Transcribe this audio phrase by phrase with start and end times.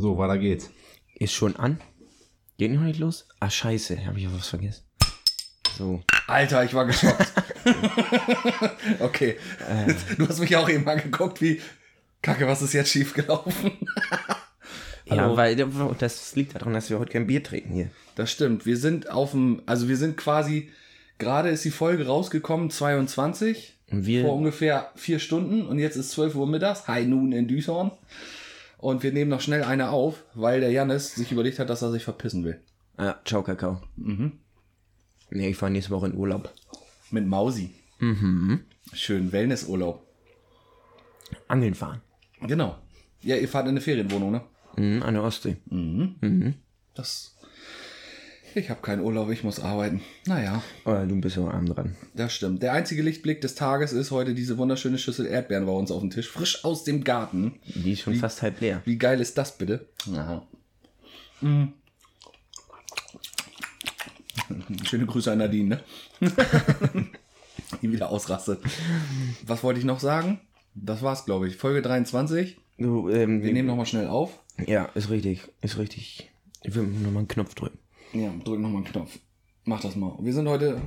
[0.00, 0.70] So, weiter geht's.
[1.16, 1.80] Ist schon an?
[2.56, 3.26] Geht noch nicht los?
[3.40, 4.84] Ah, scheiße, habe ich was vergessen.
[5.76, 6.02] So.
[6.28, 7.32] Alter, ich war geschockt.
[9.00, 9.36] okay.
[10.16, 11.60] Du hast mich auch eben angeguckt, wie.
[12.22, 13.72] Kacke, was ist jetzt schiefgelaufen?
[15.10, 17.90] Ja, weil das liegt daran, dass wir heute kein Bier trinken hier.
[18.14, 18.66] Das stimmt.
[18.66, 19.62] Wir sind auf dem.
[19.64, 20.68] Also, wir sind quasi.
[21.16, 23.72] Gerade ist die Folge rausgekommen, 22.
[23.90, 25.62] Und wir- Vor ungefähr vier Stunden.
[25.66, 26.86] Und jetzt ist 12 Uhr mittags.
[26.88, 27.92] High Noon in Düsseldorf.
[28.78, 31.90] Und wir nehmen noch schnell eine auf, weil der Jannis sich überlegt hat, dass er
[31.90, 32.60] sich verpissen will.
[32.96, 33.82] Ah, ciao, Kakao.
[33.96, 34.38] Mhm.
[35.30, 36.54] Nee, ich fahre nächste Woche in Urlaub.
[37.10, 37.74] Mit Mausi.
[37.98, 38.60] Mhm.
[38.92, 40.06] Schön Wellnessurlaub.
[41.48, 42.00] Angeln fahren.
[42.40, 42.78] Genau.
[43.20, 44.42] Ja, ihr fahrt in eine Ferienwohnung, ne?
[44.76, 45.56] Mhm, an der Ostsee.
[46.94, 47.36] Das.
[48.58, 50.00] Ich habe keinen Urlaub, ich muss arbeiten.
[50.26, 51.94] Naja, Oh, du bist ja arm dran.
[52.14, 52.62] das stimmt.
[52.62, 56.10] Der einzige Lichtblick des Tages ist heute diese wunderschöne Schüssel Erdbeeren bei uns auf dem
[56.10, 56.28] Tisch.
[56.28, 57.60] Frisch aus dem Garten.
[57.66, 58.82] Die ist schon fast halb leer.
[58.84, 59.86] Wie geil ist das bitte?
[60.12, 60.46] Aha.
[61.40, 61.66] Mm.
[64.84, 65.80] Schöne Grüße an Nadine,
[66.20, 66.30] ne?
[67.82, 68.60] Die wieder ausrastet.
[69.46, 70.40] Was wollte ich noch sagen?
[70.74, 71.56] Das war's, glaube ich.
[71.56, 72.56] Folge 23.
[72.78, 74.38] Du, ähm, Wir nehmen nochmal schnell auf.
[74.66, 75.42] ja, ist richtig.
[75.60, 76.30] Ist richtig.
[76.62, 77.78] Ich will nochmal einen Knopf drücken.
[78.12, 79.18] Ja, drück nochmal einen Knopf.
[79.64, 80.16] Mach das mal.
[80.20, 80.80] Wir sind heute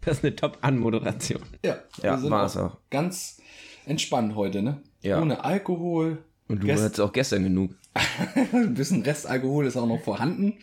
[0.00, 1.42] Das ist eine Top-Anmoderation.
[1.64, 2.76] Ja, Ja, wir sind war's auch auch.
[2.90, 3.40] ganz
[3.86, 4.82] entspannt heute, ne?
[5.02, 5.20] Ja.
[5.20, 6.24] Ohne Alkohol.
[6.48, 7.72] Und du Gest- hattest auch gestern genug.
[8.52, 10.54] Ein bisschen Restalkohol ist auch noch vorhanden.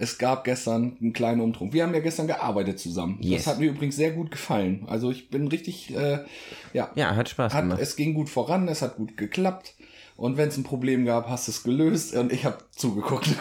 [0.00, 1.72] Es gab gestern einen kleinen Umtrunk.
[1.72, 3.18] Wir haben ja gestern gearbeitet zusammen.
[3.20, 3.44] Yes.
[3.44, 4.84] Das hat mir übrigens sehr gut gefallen.
[4.86, 6.20] Also ich bin richtig, äh,
[6.72, 7.80] ja, Ja, hat Spaß hat, gemacht.
[7.82, 9.74] es ging gut voran, es hat gut geklappt.
[10.18, 13.28] Und wenn es ein Problem gab, hast du es gelöst und ich habe zugeguckt.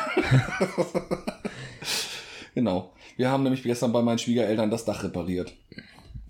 [2.55, 2.93] genau.
[3.15, 5.53] Wir haben nämlich gestern bei meinen Schwiegereltern das Dach repariert.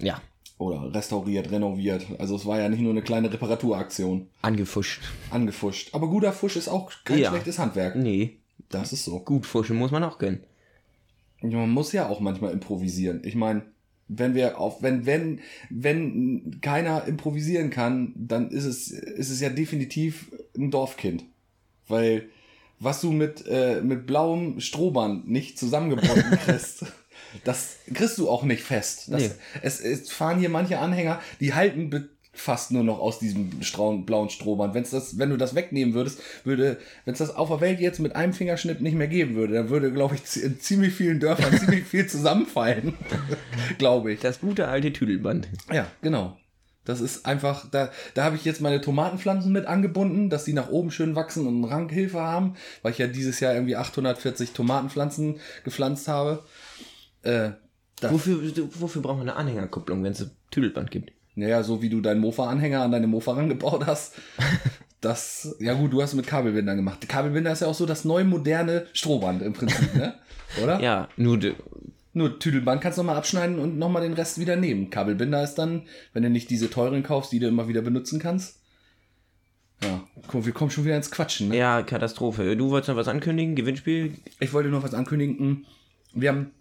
[0.02, 0.22] Ja,
[0.58, 2.06] Oder restauriert, renoviert.
[2.18, 4.28] Also es war ja nicht nur eine kleine Reparaturaktion.
[4.42, 5.02] angefuscht.
[5.32, 5.90] Angefuscht.
[5.94, 7.30] Aber guter Fusch ist auch kein Ja.
[7.32, 7.96] schlechtes Handwerk.
[7.96, 8.38] Nee,
[8.70, 9.20] Das ist so.
[9.20, 10.44] gut fuschen muss man auch können.
[11.42, 13.22] Man muss ja auch manchmal improvisieren.
[13.26, 13.64] Ich meine,
[14.08, 19.50] wenn wir auf, wenn, wenn, wenn keiner improvisieren kann, dann ist es, ist es ja
[19.50, 21.26] definitiv ein Dorfkind.
[21.88, 22.30] Weil
[22.80, 26.86] was du mit, äh, mit blauem Strohband nicht zusammengebunden kriegst,
[27.44, 29.08] das kriegst du auch nicht fest.
[29.12, 29.32] Das, Nee.
[29.62, 31.90] es, es fahren hier manche Anhänger, die halten
[32.38, 34.74] fast nur noch aus diesem strauen, blauen Strohband.
[34.74, 38.00] Wenn's das, wenn du das wegnehmen würdest, würde, wenn es das auf der Welt jetzt
[38.00, 41.58] mit einem Fingerschnipp nicht mehr geben würde, dann würde, glaube ich, in ziemlich vielen Dörfern
[41.60, 42.94] ziemlich viel zusammenfallen.
[43.78, 44.20] glaube ich.
[44.20, 45.48] Das gute alte Tüdelband.
[45.72, 46.38] Ja, genau.
[46.86, 50.70] Das ist einfach, da, da habe ich jetzt meine Tomatenpflanzen mit angebunden, dass die nach
[50.70, 56.08] oben schön wachsen und Rankhilfe haben, weil ich ja dieses Jahr irgendwie 840 Tomatenpflanzen gepflanzt
[56.08, 56.44] habe.
[57.24, 57.52] Äh,
[58.02, 58.40] Wofür,
[58.80, 61.12] wofür braucht man eine Anhängerkupplung, wenn es ein Tüdelband gibt?
[61.38, 64.16] Naja, so wie du deinen Mofa-Anhänger an deine Mofa rangebaut hast.
[65.00, 67.08] Das, ja gut, du hast es mit Kabelbindern gemacht.
[67.08, 70.16] Kabelbinder ist ja auch so das neue moderne Strohband im Prinzip, ne?
[70.64, 70.82] Oder?
[70.82, 71.40] Ja, nur
[72.14, 74.90] Nur Tüdelband kannst du nochmal abschneiden und nochmal den Rest wieder nehmen.
[74.90, 75.84] Kabelbinder ist dann,
[76.14, 78.60] wenn du nicht diese teuren kaufst, die du immer wieder benutzen kannst.
[79.84, 81.50] Ja, guck, wir kommen schon wieder ins Quatschen.
[81.50, 81.58] Ne?
[81.58, 82.58] ja, Katastrophe.
[82.58, 83.56] Du wolltest noch was ankündigen?
[83.56, 84.16] Gewinnspiel?
[84.40, 85.68] Ich wollte noch was ankündigen.
[86.14, 86.52] Wir haben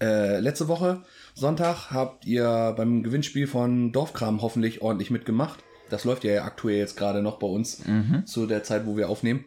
[0.00, 1.02] äh, letzte Woche,
[1.38, 5.62] Sonntag, habt ihr beim Gewinnspiel von Dorfkram hoffentlich ordentlich mitgemacht.
[5.90, 7.82] Das läuft ja aktuell jetzt gerade noch bei uns
[8.24, 9.44] zu der Zeit, wo wir aufnehmen.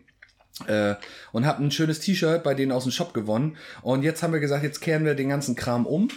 [0.68, 0.96] Äh,
[1.32, 3.58] und habt ein schönes T-Shirt bei denen aus dem Shop gewonnen.
[3.82, 6.10] Und jetzt haben wir gesagt, jetzt kehren wir den ganzen Kram um.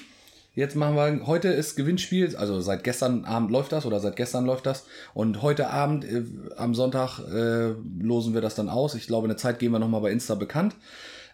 [0.55, 4.45] Jetzt machen wir, heute ist Gewinnspiel, also seit gestern Abend läuft das oder seit gestern
[4.45, 4.85] läuft das.
[5.15, 6.23] Und heute Abend, äh,
[6.59, 8.95] am Sonntag, äh, losen wir das dann aus.
[8.95, 10.77] Ich glaube, eine Zeit geben wir nochmal bei Insta bekannt.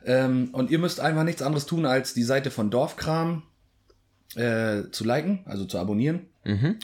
[0.07, 3.43] Ähm, und ihr müsst einfach nichts anderes tun, als die Seite von Dorfkram
[4.35, 6.27] äh, zu liken, also zu abonnieren.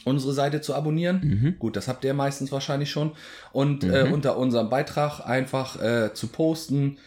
[0.05, 1.57] Unsere Seite zu abonnieren.
[1.59, 3.13] Gut, das habt ihr meistens wahrscheinlich schon.
[3.51, 6.99] Und äh, unter unserem Beitrag einfach äh, zu posten.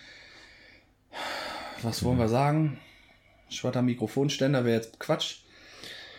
[1.83, 2.79] Was wollen wir sagen?
[3.49, 5.41] Schwatter Mikrofonständer wäre jetzt Quatsch.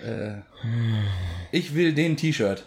[0.05, 0.43] Äh,
[1.51, 2.65] ich will den T-Shirt.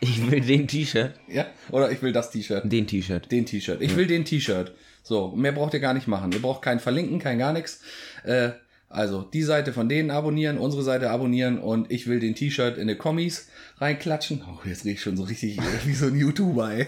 [0.00, 1.14] Ich will den T-Shirt.
[1.28, 1.46] Ja?
[1.70, 2.64] Oder ich will das T-Shirt.
[2.64, 3.30] Den T-Shirt.
[3.30, 3.80] Den T-Shirt.
[3.80, 4.74] Ich will den T-Shirt.
[5.02, 6.32] So, mehr braucht ihr gar nicht machen.
[6.32, 7.80] Ihr braucht kein Verlinken, kein gar nichts.
[8.24, 8.50] Äh,
[8.88, 12.86] also, die Seite von denen abonnieren, unsere Seite abonnieren und ich will den T-Shirt in
[12.86, 13.48] die Kommis
[13.78, 14.44] reinklatschen.
[14.46, 16.86] Oh, jetzt riech ich schon so richtig wie so ein YouTuber, ey.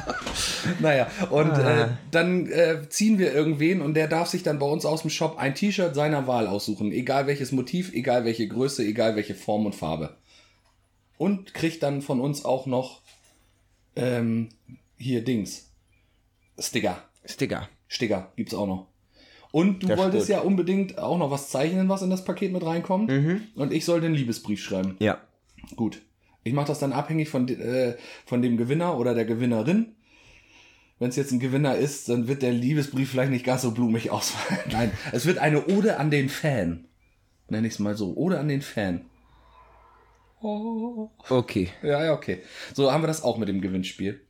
[0.80, 4.84] naja, und äh, dann äh, ziehen wir irgendwen und der darf sich dann bei uns
[4.84, 6.92] aus dem Shop ein T-Shirt seiner Wahl aussuchen.
[6.92, 10.16] Egal welches Motiv, egal welche Größe, egal welche Form und Farbe.
[11.18, 13.02] Und kriegt dann von uns auch noch
[13.96, 14.50] ähm,
[14.96, 15.72] hier Dings.
[16.58, 17.02] Sticker.
[17.24, 17.68] Sticker.
[17.88, 18.86] Sticker gibt's auch noch.
[19.52, 20.38] Und du Das wolltest stimmt.
[20.40, 23.10] ja unbedingt auch noch was zeichnen, was in das Paket mit reinkommt.
[23.54, 24.96] Und ich soll den Liebesbrief schreiben.
[24.98, 25.18] Ja.
[25.76, 26.02] Gut.
[26.44, 29.94] Ich mache das dann abhängig von, äh, von dem Gewinner oder der Gewinnerin.
[30.98, 34.10] wenn es jetzt ein Gewinner ist, dann wird der Liebesbrief vielleicht nicht ganz so blumig
[34.12, 34.60] ausfallen.
[34.70, 36.86] Nein, es wird eine Ode an den Fan.
[37.48, 38.14] Nenne ich es mal so.
[38.16, 39.04] Ode an den Fan.
[40.40, 41.10] Oh.
[41.28, 41.70] Okay.
[41.82, 42.42] Ja, ja, okay.
[42.74, 44.20] So haben wir das auch mit dem Gewinnspiel.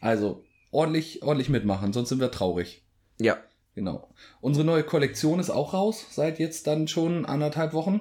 [0.00, 2.82] Also, ordentlich, ordentlich mitmachen, sonst sind wir traurig.
[3.18, 3.36] Ja.
[3.76, 4.08] Genau.
[4.40, 8.00] Unsere neue Kollektion ist auch raus, seit jetzt dann schon anderthalb Wochen.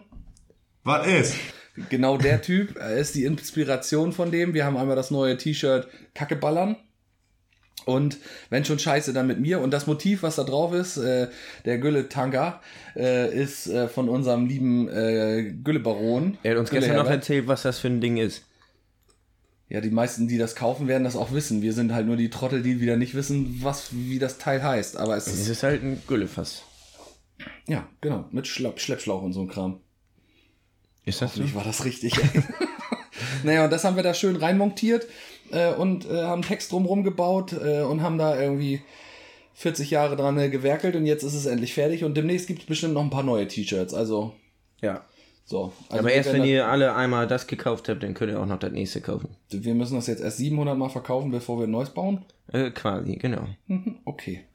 [0.85, 1.35] Was ist?
[1.89, 4.53] Genau der Typ er ist die Inspiration von dem.
[4.53, 6.77] Wir haben einmal das neue T-Shirt Kacke ballern.
[7.83, 8.17] Und
[8.49, 9.59] wenn schon Scheiße, dann mit mir.
[9.59, 11.27] Und das Motiv, was da drauf ist, äh,
[11.65, 12.61] der Gülle Tanker,
[12.95, 16.37] äh, ist äh, von unserem lieben äh, Gülle-Baron.
[16.41, 17.23] Er hat uns Gülle gestern noch Herbert.
[17.23, 18.45] erzählt, was das für ein Ding ist.
[19.67, 21.61] Ja, die meisten, die das kaufen, werden das auch wissen.
[21.63, 24.97] Wir sind halt nur die Trottel, die wieder nicht wissen, was, wie das Teil heißt.
[24.97, 26.61] Aber es Es ist, ist halt ein Güllefass.
[27.67, 29.79] ja, genau, mit Schlepp Schleppschlauch und so ein Kram.
[31.03, 31.37] Ist das so?
[31.39, 32.13] Hoffentlich war das richtig.
[33.43, 35.07] naja, und das haben wir da schön reinmontiert
[35.51, 38.81] äh, und äh, haben Text drumherum gebaut äh, und haben da irgendwie
[39.55, 42.65] 40 Jahre dran äh, gewerkelt und jetzt ist es endlich fertig und demnächst gibt es
[42.67, 43.93] bestimmt noch ein paar neue T-Shirts.
[43.95, 44.33] Also,
[44.81, 45.03] Ja.
[45.45, 45.71] So.
[45.89, 48.57] Also Aber erst wenn ihr alle einmal das gekauft habt, dann könnt ihr auch noch
[48.57, 49.29] das nächste kaufen.
[49.49, 52.25] wir müssen das jetzt erst 700 Mal verkaufen, bevor wir ein neues bauen.
[52.51, 53.45] Äh, quasi, genau.
[54.05, 54.45] Okay.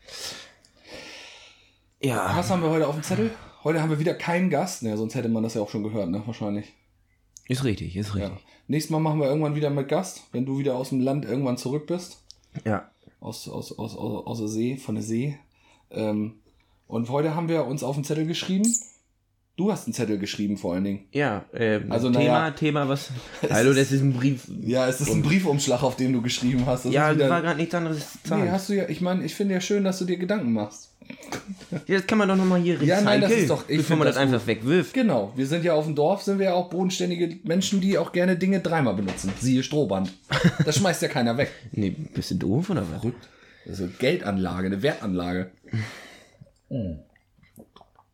[2.03, 2.35] Ja.
[2.37, 3.31] Was haben wir heute auf dem Zettel?
[3.63, 4.83] Heute haben wir wieder keinen Gast.
[4.83, 6.23] Ja, sonst hätte man das ja auch schon gehört, ne?
[6.27, 6.73] Wahrscheinlich.
[7.47, 8.33] Ist richtig, ist richtig.
[8.33, 8.39] Ja.
[8.69, 11.59] Nächstes Mal machen wir irgendwann wieder mit Gast, wenn du wieder aus dem Land irgendwann
[11.59, 12.25] zurück bist.
[12.65, 12.91] Ja.
[13.21, 15.39] aus, aus, aus, aus, aus der See, von der See.
[15.91, 16.41] Ähm,
[16.87, 18.73] und heute haben wir uns auf den Zettel geschrieben.
[19.57, 21.01] Du hast einen Zettel geschrieben vor allen Dingen.
[21.13, 22.51] Ja, ähm, Also, Thema, naja.
[22.53, 23.11] Thema, was.
[23.51, 24.45] Hallo, das ist ein Brief.
[24.63, 26.87] Ja, es ist ein Briefumschlag, auf dem du geschrieben hast.
[26.87, 29.35] Das Ja, wieder, war gerade nichts anderes zu nee, hast du ja, ich meine, ich
[29.35, 30.89] finde ja schön, dass du dir Gedanken machst.
[31.87, 33.97] Ja, das kann man doch nochmal hier recyceln, Ja, nein, das ist doch- ich bevor
[33.97, 34.93] man das, das einfach wegwirft.
[34.95, 38.13] Genau, wir sind ja auf dem Dorf, sind wir ja auch bodenständige Menschen, die auch
[38.13, 39.33] gerne Dinge dreimal benutzen.
[39.41, 40.13] Siehe Strohband.
[40.65, 41.51] Das schmeißt ja keiner weg.
[41.73, 43.01] Nee, bist du doof oder was?
[43.01, 43.29] Verrückt.
[43.67, 45.51] Eine Geldanlage, eine Wertanlage.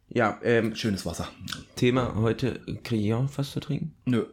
[0.09, 1.29] Ja, ähm, Schönes Wasser.
[1.75, 3.95] Thema heute, kriege ich auch was zu trinken?
[4.05, 4.25] Nö.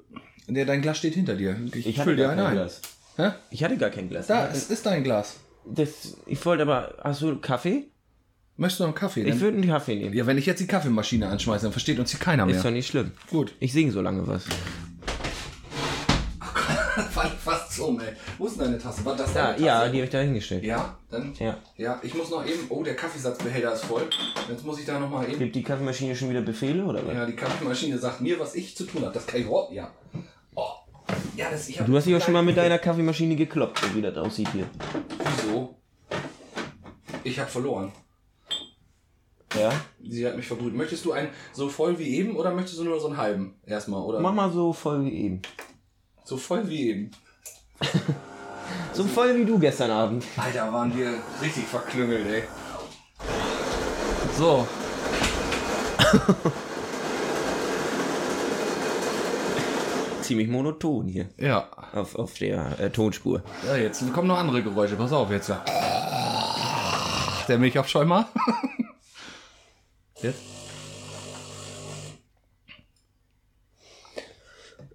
[0.47, 1.57] Nee, dein Glas steht hinter dir.
[1.73, 2.53] Ich, hatte füll dir ein.
[2.53, 2.81] Glas.
[3.15, 3.31] Hä?
[3.49, 4.27] Ich hatte gar kein Glas.
[4.27, 5.37] Da, es ist dein Glas.
[5.65, 7.85] Das, ich wollte aber, hast du Kaffee?
[8.57, 9.21] Möchtest du noch einen Kaffee?
[9.23, 10.13] Ich Dann- würde einen Kaffee nehmen.
[10.13, 12.55] Ja, wenn ich jetzt die Kaffeemaschine anschmeiße, dann versteht uns hier keiner mehr.
[12.55, 13.11] Ist doch nicht schlimm.
[13.29, 13.55] Gut.
[13.59, 14.45] Ich singe so lange was.
[17.79, 18.13] Um, ey.
[18.37, 19.03] Wo ist denn deine Tasse?
[19.05, 19.65] War das Ja, deine Tasse?
[19.65, 20.63] ja, die habe ich da hingestellt.
[20.63, 21.33] Ja, dann.
[21.39, 21.57] Ja.
[21.77, 22.65] Ja, ich muss noch eben.
[22.69, 24.03] Oh, der Kaffeesatzbehälter ist voll.
[24.49, 25.39] Jetzt muss ich da nochmal eben.
[25.39, 27.13] Gibt die Kaffeemaschine schon wieder Befehle oder was?
[27.13, 29.13] Ja, die Kaffeemaschine sagt mir, was ich zu tun habe.
[29.13, 29.71] Das kann ich überhaupt.
[29.73, 29.91] Ja.
[30.55, 30.67] Oh.
[31.35, 34.01] Ja, das ich Du hast dich auch schon mal mit deiner Kaffeemaschine gekloppt, so wie
[34.01, 34.69] das aussieht hier.
[35.37, 35.75] Wieso?
[37.23, 37.91] Ich habe verloren.
[39.57, 39.71] Ja?
[40.03, 40.73] Sie hat mich verbrüht.
[40.73, 44.01] Möchtest du einen so voll wie eben oder möchtest du nur so einen halben erstmal?
[44.01, 45.41] Oder Mach mal so voll wie eben.
[46.23, 47.11] so voll wie eben.
[48.93, 50.23] So voll wie du gestern Abend.
[50.37, 52.43] Alter, waren wir richtig verklüngelt, ey.
[54.37, 54.67] So.
[60.21, 61.29] Ziemlich monoton hier.
[61.37, 61.67] Ja.
[61.93, 63.41] Auf, auf der äh, Tonspur.
[63.65, 64.95] Ja, jetzt kommen noch andere Geräusche.
[64.95, 65.51] Pass auf jetzt.
[67.47, 68.27] Der Milchaufschäumer.
[70.21, 70.62] Jetzt.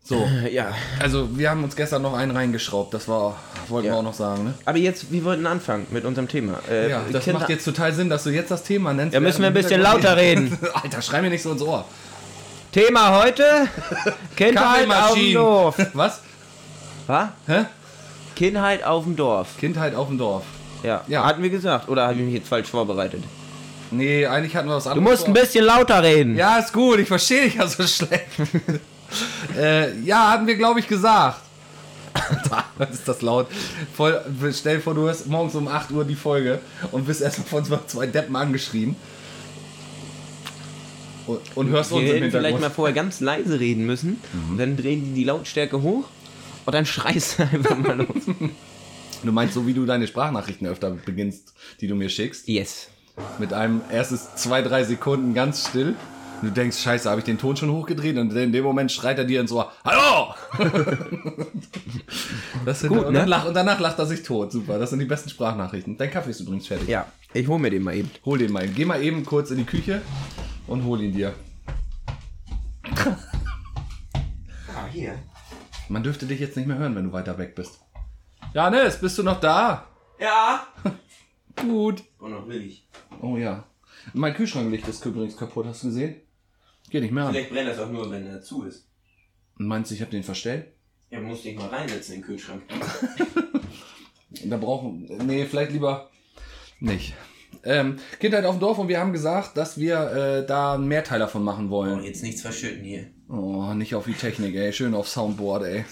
[0.08, 0.72] So, ja.
[1.00, 2.94] also wir haben uns gestern noch einen reingeschraubt.
[2.94, 3.36] Das war,
[3.68, 3.92] wollten Ja.
[3.94, 4.54] wir auch noch sagen, ne?
[4.64, 6.60] Aber jetzt, wir wollten anfangen mit unserem Thema.
[6.70, 9.12] Äh, Ja, das Kinder- macht jetzt total Sinn, dass du jetzt das Thema nennst.
[9.12, 10.58] Ja, müssen wir ein bisschen lauter reden.
[10.82, 11.84] Alter, schrei mir nicht so ins Ohr.
[12.72, 13.68] Thema heute:
[14.36, 15.76] Kindheit auf dem Dorf.
[15.94, 16.20] Was?
[17.06, 17.28] Was?
[17.46, 17.64] Hä?
[18.34, 19.48] Kindheit auf dem Dorf.
[19.58, 20.44] Kindheit auf dem Dorf.
[20.82, 21.02] Ja.
[21.08, 21.24] Ja.
[21.26, 21.88] Hatten wir gesagt.
[21.88, 23.22] Oder habe ich mich jetzt falsch vorbereitet?
[23.90, 25.10] Nee, eigentlich hatten wir was Du anderes.
[25.10, 25.42] musst ein vor.
[25.42, 26.36] bisschen lauter reden.
[26.36, 28.26] Ja, ist gut, ich verstehe dich ja so schlecht.
[29.56, 31.40] Äh, ja, hatten wir, glaube ich, gesagt.
[32.78, 33.46] Was ist das laut?
[33.94, 34.20] Voll,
[34.52, 36.60] stell dir vor, du hörst morgens um 8 Uhr die Folge
[36.90, 38.96] und bist erstmal von zwei Deppen angeschrien.
[41.26, 42.62] Und, und hörst uns Wir im hätten vielleicht Hintergrund.
[42.62, 44.18] mal vorher ganz leise reden müssen.
[44.56, 46.04] Dann drehen die die Lautstärke hoch
[46.64, 48.08] und dann schreist du einfach mal los.
[49.24, 52.86] Du meinst, so wie du deine Sprachnachrichten öfter beginnst, die du mir schickst, Yes.
[53.40, 55.96] mit einem erstes zwei, drei Sekunden ganz still.
[56.40, 58.16] Und du denkst, scheiße, habe ich den Ton schon hochgedreht?
[58.16, 60.34] Und in dem Moment schreit er dir ins Ohr, Hallo!
[62.64, 63.20] das sind, Gut, und, ne?
[63.20, 64.52] dann lach, und danach lacht er sich tot.
[64.52, 65.96] Super, das sind die besten Sprachnachrichten.
[65.96, 66.88] Dein Kaffee ist übrigens fertig.
[66.88, 68.08] Ja, ich hol mir den mal eben.
[68.24, 68.68] Hol den mal.
[68.68, 70.00] Geh mal eben kurz in die Küche
[70.68, 71.34] und hol ihn dir.
[74.76, 75.18] Ah, hier.
[75.88, 77.80] Man dürfte dich jetzt nicht mehr hören, wenn du weiter weg bist.
[78.54, 79.86] Janis, bist du noch da?
[80.20, 80.68] Ja.
[81.56, 82.04] Gut.
[82.18, 82.86] Und noch will ich.
[83.20, 83.64] Oh ja.
[84.12, 86.20] Mein Kühlschranklicht ist übrigens kaputt, hast du gesehen?
[86.90, 87.32] Geht nicht mehr an.
[87.32, 88.86] Vielleicht brennt das auch nur, wenn er zu ist.
[89.56, 90.66] Meinst du, ich habe den verstellt?
[91.10, 92.62] Ja, musst dich mal reinsetzen in den Kühlschrank.
[94.44, 95.08] Da brauchen.
[95.26, 96.10] Nee, vielleicht lieber.
[96.80, 97.14] Nicht.
[97.64, 101.18] Ähm, Kindheit auf dem Dorf und wir haben gesagt, dass wir äh, da einen Mehrteil
[101.18, 102.04] davon machen wollen.
[102.04, 103.06] jetzt nichts verschütten hier.
[103.28, 104.72] Oh, nicht auf die Technik, ey.
[104.72, 105.84] Schön auf Soundboard, ey.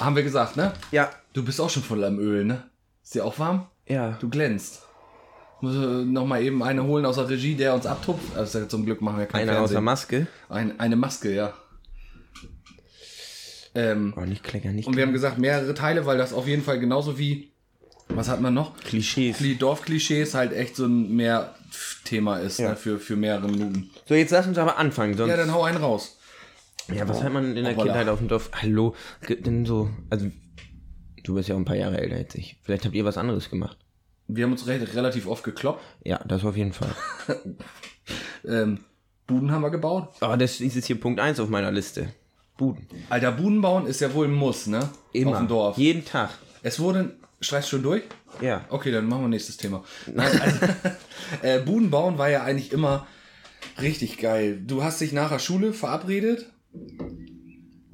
[0.00, 0.72] haben wir gesagt, ne?
[0.90, 1.10] Ja.
[1.32, 2.64] Du bist auch schon voll am Öl, ne?
[3.02, 3.68] Ist dir auch warm?
[3.86, 4.18] Ja.
[4.20, 4.82] Du glänzt.
[5.60, 8.36] Muss äh, noch mal eben eine holen aus der Regie, der uns abtupft.
[8.36, 9.80] Also zum Glück machen wir kein Einer aus der.
[9.80, 10.26] Maske.
[10.48, 11.52] Ein, eine Maske, ja.
[13.74, 16.62] Ähm, Oh, nicht kleckern, nicht und wir haben gesagt, mehrere Teile, weil das auf jeden
[16.62, 17.52] Fall genauso wie,
[18.08, 18.76] was hat man noch?
[18.80, 19.38] Klischees.
[19.38, 21.54] Die Dorfklischees halt echt so ein mehr
[22.04, 22.70] Thema ist Ja.
[22.70, 23.90] ne, für, für mehrere Minuten.
[24.08, 25.16] So, jetzt lass uns aber anfangen.
[25.16, 26.18] Sonst Ja, dann hau einen raus.
[26.92, 27.92] Ja, was hat man in der Hoppala.
[27.92, 28.50] Kindheit auf dem Dorf?
[28.62, 28.94] Hallo,
[29.28, 30.30] denn so, also
[31.24, 32.58] du bist ja auch ein paar Jahre älter als ich.
[32.62, 33.76] Vielleicht habt ihr was anderes gemacht.
[34.28, 35.82] Wir haben uns relativ oft gekloppt.
[36.04, 36.94] Ja, das auf jeden Fall.
[38.46, 38.80] Ähm,
[39.26, 40.14] Buden haben wir gebaut.
[40.20, 42.08] Aber das ist jetzt hier Punkt 1 auf meiner Liste.
[42.56, 42.86] Buden.
[43.10, 44.88] Alter, Buden bauen ist ja wohl ein Muss, ne?
[45.12, 45.32] Immer.
[45.32, 45.78] Auf dem Dorf.
[45.78, 46.30] Jeden Tag.
[46.62, 47.16] Es wurde.
[47.40, 48.02] Streichst schon durch?
[48.40, 48.64] Ja.
[48.68, 49.84] Okay, dann machen wir nächstes Thema.
[50.12, 50.58] Nein, also,
[51.42, 53.06] äh, Buden bauen war ja eigentlich immer
[53.80, 54.60] richtig geil.
[54.66, 56.46] Du hast dich nach der Schule verabredet.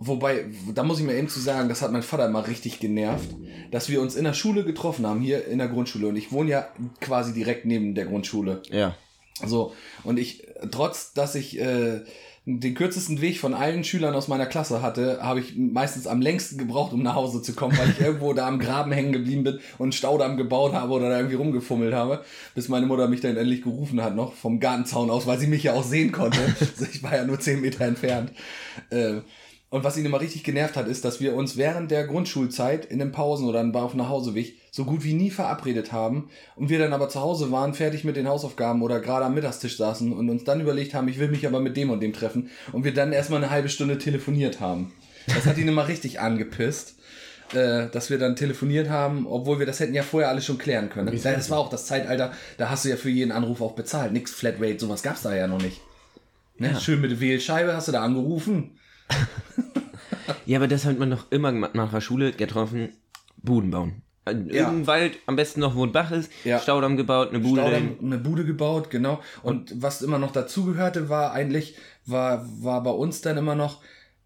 [0.06, 0.44] Wobei,
[0.74, 3.28] da muss ich mir eben zu sagen, das hat mein Vater immer richtig genervt,
[3.70, 6.08] dass wir uns in der Schule getroffen haben, hier in der Grundschule.
[6.08, 6.68] Und ich wohne ja
[7.00, 8.62] quasi direkt neben der Grundschule.
[8.70, 8.96] Ja.
[9.44, 9.72] So,
[10.04, 12.02] und ich, trotz dass ich äh,
[12.46, 16.58] den kürzesten Weg von allen Schülern aus meiner Klasse hatte, habe ich meistens am längsten
[16.58, 19.54] gebraucht, um nach Hause zu kommen, weil ich irgendwo da am Graben hängen geblieben bin
[19.78, 22.22] und einen Staudamm gebaut habe oder da irgendwie rumgefummelt habe,
[22.54, 25.62] bis meine Mutter mich dann endlich gerufen hat, noch vom Gartenzaun aus, weil sie mich
[25.62, 26.38] ja auch sehen konnte.
[26.74, 28.32] Also ich war ja nur zehn Meter entfernt.
[28.90, 29.20] Äh,
[29.74, 33.00] und was ihn immer richtig genervt hat, ist, dass wir uns während der Grundschulzeit in
[33.00, 36.92] den Pausen oder auf dem Nachhauseweg so gut wie nie verabredet haben und wir dann
[36.92, 40.44] aber zu Hause waren, fertig mit den Hausaufgaben oder gerade am Mittagstisch saßen und uns
[40.44, 43.12] dann überlegt haben, ich will mich aber mit dem und dem treffen und wir dann
[43.12, 44.92] erstmal eine halbe Stunde telefoniert haben.
[45.26, 46.94] Das hat ihn immer richtig angepisst,
[47.52, 50.88] äh, dass wir dann telefoniert haben, obwohl wir das hätten ja vorher alles schon klären
[50.88, 51.20] können.
[51.20, 54.12] Das, war auch das Zeitalter, da hast du ja für jeden Anruf auch bezahlt.
[54.12, 55.80] Nix Flatrate, sowas gab's da ja noch nicht.
[56.58, 56.78] Ne?
[56.80, 58.78] Schön mit der Wählscheibe hast du da angerufen.
[60.46, 62.90] Ja, aber das hat man doch immer gemacht, nach der Schule getroffen,
[63.42, 64.02] Buden bauen.
[64.28, 64.64] In Ja.
[64.64, 66.58] Irgendein Wald, am besten noch, wo ein Bach ist, Ja.
[66.58, 67.60] Staudamm gebaut, eine Bude.
[67.62, 69.20] Staudamm, eine Bude gebaut, genau.
[69.42, 73.82] Und was immer noch dazugehörte, war eigentlich, war, war bei uns dann immer noch,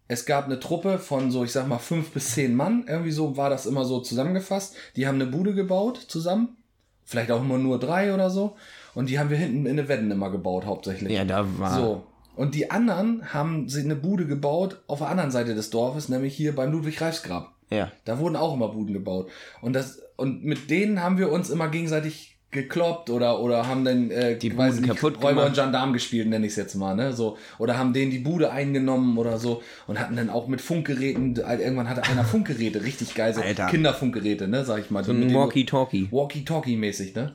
[0.07, 3.37] es gab eine Truppe von so, ich sag mal, fünf bis zehn Mann, irgendwie so
[3.37, 4.75] war das immer so zusammengefasst.
[4.95, 6.57] Die haben eine Bude gebaut zusammen.
[7.05, 8.55] Vielleicht auch immer nur drei oder so.
[8.93, 11.11] Und die haben wir hinten in den Wedden immer gebaut, hauptsächlich.
[11.11, 11.75] Ja, da war.
[11.75, 12.05] So.
[12.39, 16.33] Und die anderen haben sie eine Bude gebaut auf der anderen Seite des Dorfes, nämlich
[16.35, 17.51] hier beim Ludwig-Reifsgrab.
[17.69, 17.91] Ja.
[18.05, 19.29] Da wurden auch immer Buden gebaut.
[19.61, 24.09] Und das, und mit denen haben wir uns immer gegenseitig gekloppt oder, oder haben dann,
[24.09, 25.47] äh, Die Buden kaputt Räuber gemacht.
[25.49, 27.37] und Gendarm gespielt, nenne ich es jetzt mal, ne, so.
[27.57, 31.89] Oder haben denen die Bude eingenommen oder so und hatten dann auch mit Funkgeräten, irgendwann
[31.89, 33.67] hatte einer Funkgeräte, richtig geil, so Alter.
[33.67, 35.03] Kinderfunkgeräte, ne, sag ich mal.
[35.03, 36.07] So ein denen du- Walkie-Talkie.
[36.09, 37.33] Walkie-Talkie-mäßig, ne?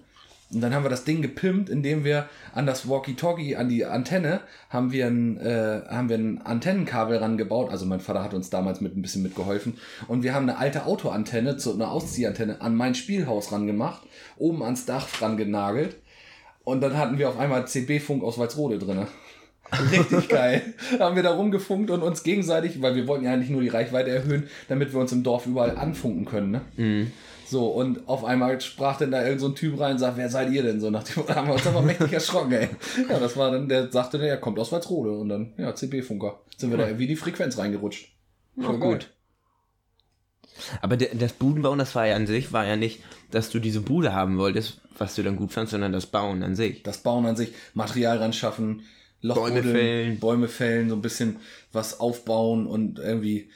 [0.55, 4.41] Und dann haben wir das Ding gepimpt, indem wir an das Walkie-Talkie, an die Antenne,
[4.71, 7.71] haben wir ein, äh, haben wir ein Antennenkabel rangebaut.
[7.71, 9.79] Also mein Vater hat uns damals mit ein bisschen mitgeholfen.
[10.07, 14.03] Und wir haben eine alte Autoantenne, zu einer Ausziehantenne, an mein Spielhaus rangemacht,
[14.37, 15.97] oben ans Dach rangenagelt.
[16.63, 19.09] Und dann hatten wir auf einmal CB-Funk aus Walsrode drinne.
[19.91, 20.63] Richtig geil.
[20.99, 23.69] Da haben wir da rumgefunkt und uns gegenseitig, weil wir wollten ja eigentlich nur die
[23.69, 26.61] Reichweite erhöhen, damit wir uns im Dorf überall anfunken können, ne?
[27.47, 30.29] So, und auf einmal sprach dann da irgend so ein Typ rein und sagt, wer
[30.29, 30.81] seid ihr denn?
[30.81, 32.69] So, nach dem haben wir uns aber mächtig erschrocken, ey.
[33.09, 36.41] Ja, das war dann, der sagte, der kommt aus Walsrode und dann, ja, CB-Funker.
[36.57, 38.13] Sind wir da wie die Frequenz reingerutscht.
[38.57, 38.93] Voll geil.
[38.93, 39.11] gut.
[40.81, 43.81] Aber der, das Budenbauen, das war ja an sich, war ja nicht, dass du diese
[43.81, 46.83] Bude haben wolltest, was du dann gut fandst, sondern das Bauen an sich.
[46.85, 48.85] Das Bauen an sich, Material ran schaffen,
[49.21, 50.21] Loch Bäume fällen.
[50.21, 51.37] Bäume fällen, so ein bisschen
[51.73, 53.49] was aufbauen und irgendwie.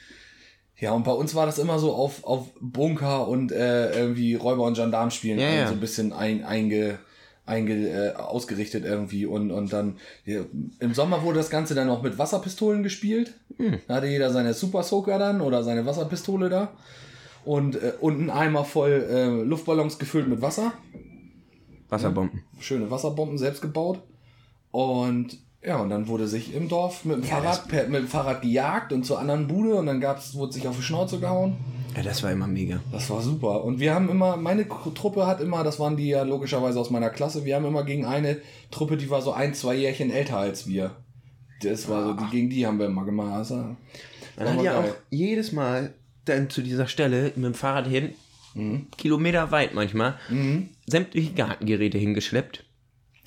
[0.79, 4.63] Ja, und bei uns war das immer so auf, auf Bunker und äh, irgendwie Räuber
[4.63, 5.67] und Gendarm spielen, Ja, ja.
[5.67, 6.99] so ein bisschen ein, einge,
[7.45, 9.25] einge, äh, ausgerichtet irgendwie.
[9.25, 10.41] Und, und dann ja,
[10.79, 13.33] im Sommer wurde das Ganze dann auch mit Wasserpistolen gespielt.
[13.57, 13.79] Hm.
[13.87, 16.71] Da hatte jeder seine Super Soaker dann oder seine Wasserpistole da.
[17.43, 20.73] Und äh, unten Eimer voll äh, Luftballons gefüllt mit Wasser
[21.89, 22.43] Wasserbomben.
[22.59, 23.99] schöne Wasserbomben selbst gebaut.
[24.71, 28.41] Und ja, und dann wurde sich im Dorf mit dem, Fahrrad, per, mit dem Fahrrad
[28.41, 31.57] gejagt und zur anderen Bude und dann gab's, wurde sich auf die Schnauze gehauen.
[31.95, 32.79] Ja, das war immer mega.
[32.91, 33.63] Das war super.
[33.63, 37.09] Und wir haben immer, meine Truppe hat immer, das waren die ja logischerweise aus meiner
[37.09, 38.37] Klasse, wir haben immer gegen eine
[38.71, 40.95] Truppe, die war so ein, zwei Jährchen älter als wir.
[41.61, 43.33] Das war so, die, gegen die haben wir immer gemacht.
[43.33, 43.77] Also, Man
[44.37, 44.91] war hat ja geil.
[44.91, 45.93] auch jedes Mal
[46.25, 48.11] dann zu dieser Stelle mit dem Fahrrad hin,
[48.55, 48.87] Mhm.
[48.97, 50.15] Kilometer weit manchmal,
[50.87, 52.65] sämtliche Gartengeräte hingeschleppt.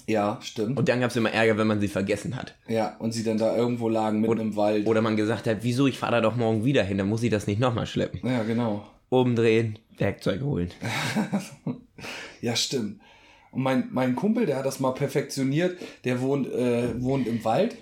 [0.07, 0.79] Ja, stimmt.
[0.79, 2.55] Und dann gab es immer Ärger, wenn man sie vergessen hat.
[2.69, 4.87] ja, und sie dann da irgendwo lagen mitten im Wald.
[4.87, 7.31] Oder man gesagt hat, wieso, ich fahre da doch morgen wieder hin, dann muss ich
[7.31, 8.21] das nicht nochmal schleppen.
[8.29, 8.85] ja, genau.
[9.09, 10.71] umdrehen, Werkzeug holen.
[12.41, 13.01] Ja, stimmt.
[13.53, 17.77] Und mein, mein Kumpel, der hat das mal perfektioniert, der wohnt, äh, wohnt im Wald.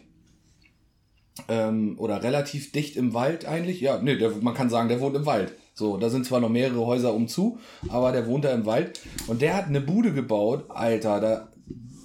[1.48, 3.80] Ähm, oder relativ dicht im Wald eigentlich.
[3.80, 5.54] Ja, nee, der, man kann sagen, der wohnt im Wald.
[5.72, 7.58] So, da sind zwar noch mehrere Häuser umzu,
[7.88, 9.00] aber der wohnt da im Wald.
[9.26, 11.48] Und der hat eine Bude gebaut, Alter, da,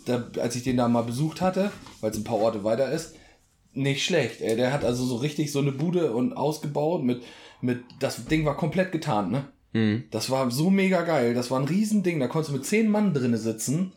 [0.06, 1.72] da, als ich den da mal besucht hatte,
[2.02, 3.16] weil es ein paar Orte weiter ist,
[3.74, 4.42] nicht schlecht.
[4.42, 4.56] Ey.
[4.56, 7.24] Der hat also so richtig so eine Bude und ausgebaut mit,
[7.62, 9.46] mit, das Ding war komplett getarnt, ne?
[10.12, 11.34] Das war so mega geil.
[11.34, 12.20] Das war ein Riesending.
[12.20, 13.92] Da konntest du mit zehn Mann drinnen sitzen.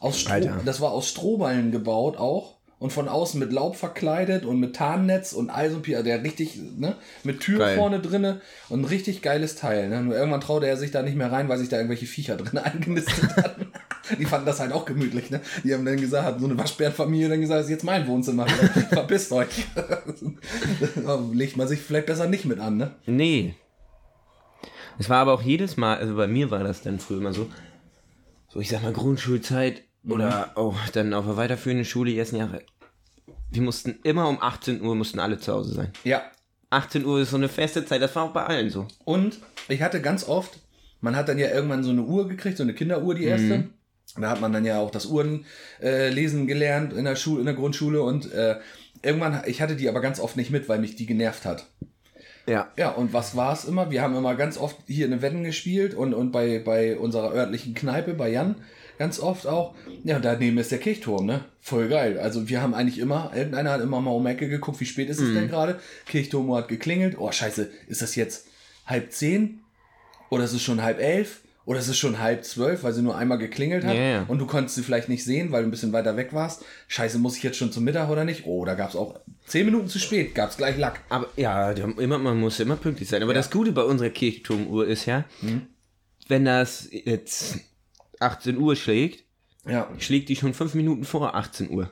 [0.00, 0.60] Aus Stroh, Alter.
[0.64, 2.56] das war aus Strohballen gebaut auch.
[2.84, 6.60] Und von außen mit Laub verkleidet und mit Tarnnetz und Eis und Pi- der richtig,
[6.76, 7.78] ne, mit Tür Geil.
[7.78, 9.88] vorne drinne und ein richtig geiles Teil.
[9.88, 10.02] Ne?
[10.02, 12.58] Nur irgendwann traute er sich da nicht mehr rein, weil sich da irgendwelche Viecher drin
[12.62, 13.68] eingenistet hatten.
[14.18, 15.40] Die fanden das halt auch gemütlich, ne?
[15.64, 18.46] Die haben dann gesagt, hat so eine Waschbärenfamilie dann gesagt, das ist jetzt mein Wohnzimmer.
[18.90, 19.64] Verpisst euch.
[21.32, 22.90] Legt man sich vielleicht besser nicht mit an, ne?
[23.06, 23.54] Nee.
[24.98, 27.46] Es war aber auch jedes Mal, also bei mir war das dann früher immer so,
[28.50, 32.60] so ich sag mal Grundschulzeit oder auch dann auf der weiterführenden Schule ersten Jahre.
[33.54, 35.92] Wir mussten immer um 18 Uhr mussten alle zu Hause sein.
[36.02, 36.22] Ja,
[36.70, 38.86] 18 Uhr ist so eine feste Zeit, das war auch bei allen so.
[39.04, 40.58] Und ich hatte ganz oft,
[41.00, 43.68] man hat dann ja irgendwann so eine Uhr gekriegt, so eine Kinderuhr, die erste.
[44.16, 45.46] Da hat man dann ja auch das Uhrenlesen
[45.80, 48.56] äh, lesen gelernt in der Schule, in der Grundschule und äh,
[49.02, 51.66] irgendwann, ich hatte die aber ganz oft nicht mit, weil mich die genervt hat.
[52.46, 52.70] Ja.
[52.76, 53.90] Ja, und was war es immer?
[53.90, 57.74] Wir haben immer ganz oft hier eine Wetten gespielt und, und bei, bei unserer örtlichen
[57.74, 58.56] Kneipe, bei Jan,
[58.98, 59.74] ganz oft auch.
[60.04, 61.44] Ja, daneben ist der Kirchturm, ne?
[61.60, 62.18] Voll geil.
[62.18, 65.20] Also wir haben eigentlich immer, irgendeiner hat immer mal um Ecke geguckt, wie spät ist
[65.20, 65.80] es denn gerade?
[66.06, 67.16] Kirchturm hat geklingelt.
[67.18, 68.48] Oh, scheiße, ist das jetzt
[68.86, 69.60] halb zehn?
[70.30, 71.40] Oder ist es schon halb elf?
[71.66, 74.24] Oder ist es schon halb zwölf, weil sie nur einmal geklingelt hat Ja, ja.
[74.28, 76.62] und du konntest sie vielleicht nicht sehen, weil du ein bisschen weiter weg warst.
[76.88, 78.44] Scheiße, muss ich jetzt schon zum Mittag oder nicht?
[78.44, 81.00] Oh, da gab's auch zehn Minuten zu spät, gab's gleich Lack.
[81.08, 83.22] Aber ja, immer, man muss immer pünktlich sein.
[83.22, 85.24] Aber das Gute bei unserer Kirchturmuhr ist ja,
[86.28, 87.56] wenn das jetzt
[88.20, 89.24] 18 Uhr schlägt,
[89.66, 91.90] Ja, schlägt die schon fünf Minuten vor 18 Uhr.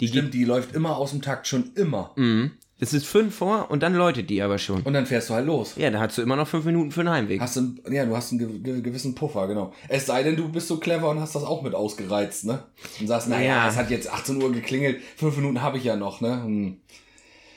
[0.00, 2.12] Die stimmt, die läuft immer aus dem Takt, schon immer.
[2.16, 2.50] Mhm.
[2.80, 4.82] es ist fünf vor und dann läutet die aber schon.
[4.82, 5.74] Und dann fährst du halt los.
[5.76, 7.40] Ja, da hast du immer noch fünf Minuten für den Heimweg.
[7.40, 9.72] Hast du, ja, du hast einen ge ge gewissen Puffer, genau.
[9.88, 12.64] Es sei denn, du bist so clever und hast das auch mit ausgereizt, ne?
[13.00, 13.68] Und sagst, naja, Ja.
[13.68, 16.42] es hat jetzt 18 Uhr geklingelt, fünf Minuten habe ich ja noch, ne?
[16.42, 16.76] Hm.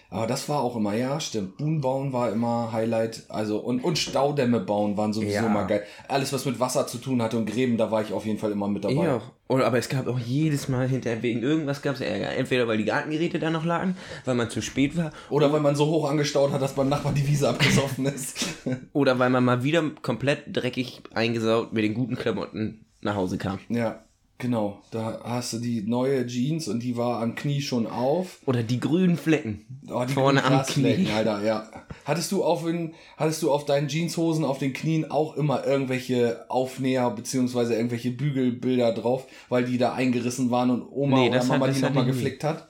[0.09, 1.57] Aber das war auch immer, ja, stimmt.
[1.57, 3.23] Buhn bauen war immer Highlight.
[3.27, 5.45] Also, und, und Staudämme bauen waren sowieso Ja.
[5.45, 5.83] immer geil.
[6.07, 8.51] Alles, was mit Wasser zu tun hatte und Gräben, da war ich auf jeden Fall
[8.51, 8.93] immer mit dabei.
[9.03, 12.31] Ja, aber es gab auch jedes Mal hinterher wegen irgendwas gab es Ärger.
[12.35, 15.75] Entweder weil die Gartengeräte da noch lagen, weil man zu spät war, Oder weil man
[15.75, 18.45] so hoch angestaut hat, dass beim Nachbarn die Wiese abgesoffen ist.
[18.93, 23.59] oder weil man mal wieder komplett dreckig eingesaut mit den guten Klamotten nach Hause kam.
[23.69, 24.03] ja,
[24.37, 24.81] genau.
[24.91, 28.39] Da hast du die neue Jeans und die war am Knie schon auf.
[28.45, 31.07] Oder die grünen Flecken Oh, die vorne grünen am Knie.
[31.15, 31.69] Alter, ja.
[32.05, 36.45] Hattest du auf den, hattest du auf deinen Jeanshosen auf den Knien auch immer irgendwelche
[36.49, 41.67] Aufnäher beziehungsweise irgendwelche Bügelbilder drauf, weil die da eingerissen waren und Oma Nee, oder Mama
[41.67, 42.69] hat- die nochmal geflickt hat?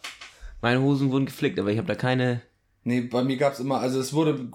[0.62, 2.42] Meine Hosen wurden geflickt, aber ich habe da keine.
[2.84, 4.48] Nee, bei mir gab's immer, also es wurde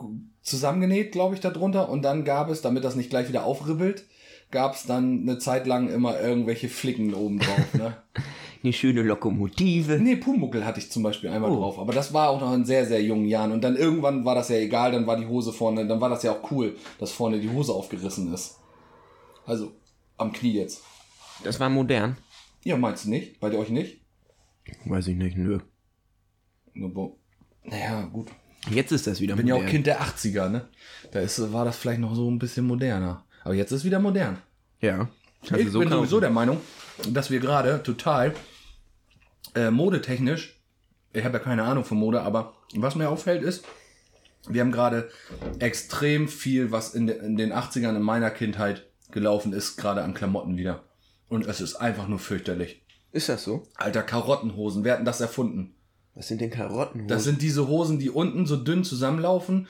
[0.43, 4.05] zusammengenäht, glaube ich, darunter und dann gab es, damit das nicht gleich wieder aufribbelt,
[4.53, 7.97] gab's dann eine Zeit lang immer irgendwelche Flicken oben drauf, ne?
[8.65, 9.99] Eine schöne Lokomotive.
[9.99, 11.57] Nee, Pumuckel hatte ich zum Beispiel einmal Oh.
[11.57, 11.81] drauf.
[11.81, 13.51] Aber das war auch noch in sehr, sehr jungen Jahren.
[13.51, 16.23] Und dann irgendwann war das ja egal, dann war die Hose vorne, dann war das
[16.23, 18.61] ja auch cool, dass vorne die Hose aufgerissen ist.
[19.47, 19.73] Also,
[20.17, 20.81] am Knie jetzt.
[21.43, 22.17] Das war modern.
[22.63, 23.41] Ja, meinst du nicht?
[23.41, 24.01] Bei euch nicht?
[24.85, 25.59] Weiß ich nicht, nö.
[27.65, 28.29] Naja, gut.
[28.71, 29.67] Jetzt ist das wieder Ich bin ja modern.
[29.67, 30.69] auch Kind der 80er, ne?
[31.11, 33.25] Da ist, war das vielleicht noch so ein bisschen moderner.
[33.45, 34.39] Aber jetzt ist wieder modern.
[34.81, 35.09] Ja.
[35.47, 36.61] Kannst Ich so bin sowieso der Meinung,
[37.09, 38.35] dass wir gerade total
[39.55, 40.61] äh, modetechnisch,
[41.13, 43.65] ich habe ja keine Ahnung von Mode, aber was mir auffällt ist,
[44.49, 45.11] wir haben gerade
[45.59, 50.15] extrem viel, was in, de, in den 80ern in meiner Kindheit gelaufen ist, gerade an
[50.15, 50.85] Klamotten wieder.
[51.29, 52.83] Und es ist einfach nur fürchterlich.
[53.13, 53.65] Ist das so?
[53.77, 55.75] Alter, Karottenhosen, wer hat denn das erfunden?
[56.15, 57.09] Was sind denn Karotten?
[57.09, 59.67] Das sind diese Hosen, die unten so dünn zusammenlaufen,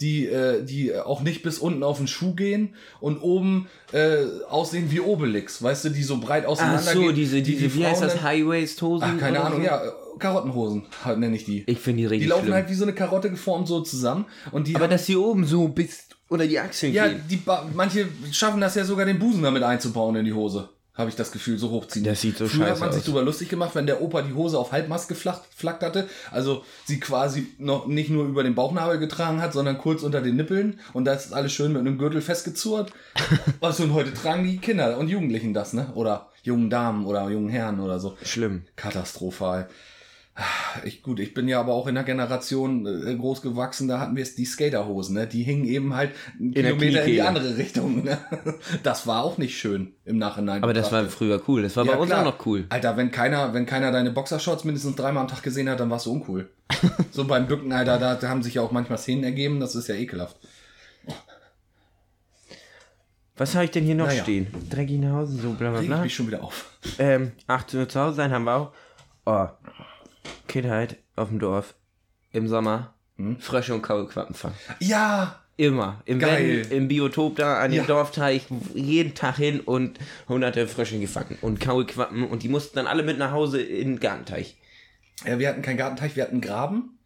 [0.00, 4.18] die, äh, die auch nicht bis unten auf den Schuh gehen und oben äh,
[4.50, 7.14] aussehen wie Obelix, weißt du, die so breit Ach auseinander so, gehen.
[7.14, 9.08] diese, die, diese, die wie heißt das, High-Waist-Hosen?
[9.14, 9.64] Ach, keine Ahnung, so?
[9.66, 9.80] ja,
[10.18, 11.64] Karottenhosen halt, nenne ich die.
[11.66, 12.54] Ich finde die Die richtig laufen schlimm.
[12.54, 15.46] halt wie so eine Karotte geformt so zusammen und die aber haben- dass hier oben
[15.46, 19.42] so bis unter die Achseln ja, die ba- manche schaffen das ja sogar den Busen
[19.42, 20.68] damit einzubauen in die Hose.
[20.96, 22.04] Habe ich das Gefühl, so hochziehen.
[22.04, 23.06] Das sieht so Früher hat scheiße man sich aus.
[23.06, 26.08] drüber lustig gemacht, wenn der Opa die Hose auf Halbmast geflackt flackt hatte.
[26.30, 30.36] Also sie quasi noch nicht nur über den Bauchnabel getragen hat, sondern kurz unter den
[30.36, 30.80] Nippeln.
[30.94, 32.92] Und das ist alles schön mit einem Gürtel festgezurrt.
[33.60, 35.92] Was und heute tragen die Kinder und Jugendlichen das, ne?
[35.94, 38.16] Oder jungen Damen oder jungen Herren oder so.
[38.22, 38.62] Schlimm.
[38.76, 39.68] Katastrophal.
[40.84, 44.16] Ich, gut, ich bin ja aber auch in der Generation äh, groß gewachsen, da hatten
[44.16, 45.26] wir die Skaterhosen, ne?
[45.26, 48.04] Die hingen eben halt einen der Kilometer in die andere Richtung.
[48.04, 48.18] Ne?
[48.82, 50.62] Das war auch nicht schön im Nachhinein.
[50.62, 51.62] Aber das war früher cool.
[51.62, 52.66] Das war bei uns auch noch cool.
[52.68, 56.04] Alter, wenn keiner, wenn keiner deine Boxershorts mindestens dreimal am Tag gesehen hat, dann warst
[56.04, 56.50] du uncool.
[57.10, 59.88] so beim Bücken, Alter, da, da haben sich ja auch manchmal Szenen ergeben, das ist
[59.88, 60.36] ja ekelhaft.
[63.38, 64.22] Was habe ich denn hier noch Naja.
[64.22, 64.46] stehen?
[64.70, 66.02] Dreckigenhausen, so bla bla Reg ich bla.
[66.02, 66.78] mich schon wieder auf.
[66.98, 68.72] Ähm, 18 Uhr zu Hause sein haben wir auch.
[69.26, 69.48] Oh,
[70.56, 71.74] Kindheit auf dem Dorf.
[72.32, 72.94] Im Sommer.
[73.16, 73.38] Hm?
[73.38, 74.54] Frösche und Kaulquappen fangen.
[74.80, 75.42] Ja!
[75.58, 76.02] Immer.
[76.06, 76.64] Im, Geil.
[76.64, 77.84] Wedding, Im Biotop da an dem Ja.
[77.84, 78.46] Dorfteich.
[78.74, 81.36] Jeden Tag hin und hunderte Frösche gefangen.
[81.42, 82.26] Und Kaulquappen.
[82.26, 84.56] Und die mussten dann alle mit nach Hause in den Gartenteich.
[85.26, 86.98] Ja, wir hatten keinen Gartenteich, wir hatten Graben.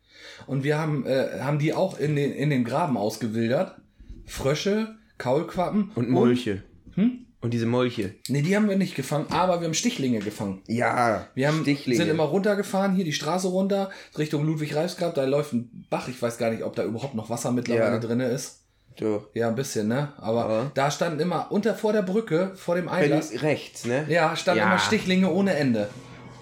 [0.46, 3.80] Und wir haben, äh, haben die auch in den, in den Graben ausgewildert.
[4.26, 6.62] Frösche, Kaulquappen Und Molche.
[6.94, 7.26] Hm?
[7.42, 8.14] Und diese Molche.
[8.28, 10.60] Nee, die haben wir nicht gefangen, aber wir haben Stichlinge gefangen.
[10.66, 11.26] Ja.
[11.34, 11.96] Wir haben, Stichlinge.
[11.96, 16.08] sind immer runtergefahren, hier die Straße runter, Richtung Ludwig-Reifsgrab, da läuft ein Bach.
[16.08, 17.98] Ich weiß gar nicht, ob da überhaupt noch Wasser mittlerweile Ja.
[17.98, 18.58] drinne ist.
[18.98, 19.24] So.
[19.32, 20.12] Ja, ein bisschen, ne?
[20.18, 20.70] Aber Ja.
[20.74, 24.04] da standen immer unter vor der Brücke, vor dem Einlass, rechts, ne?
[24.08, 24.66] ja, standen Ja.
[24.66, 25.88] immer Stichlinge ohne Ende.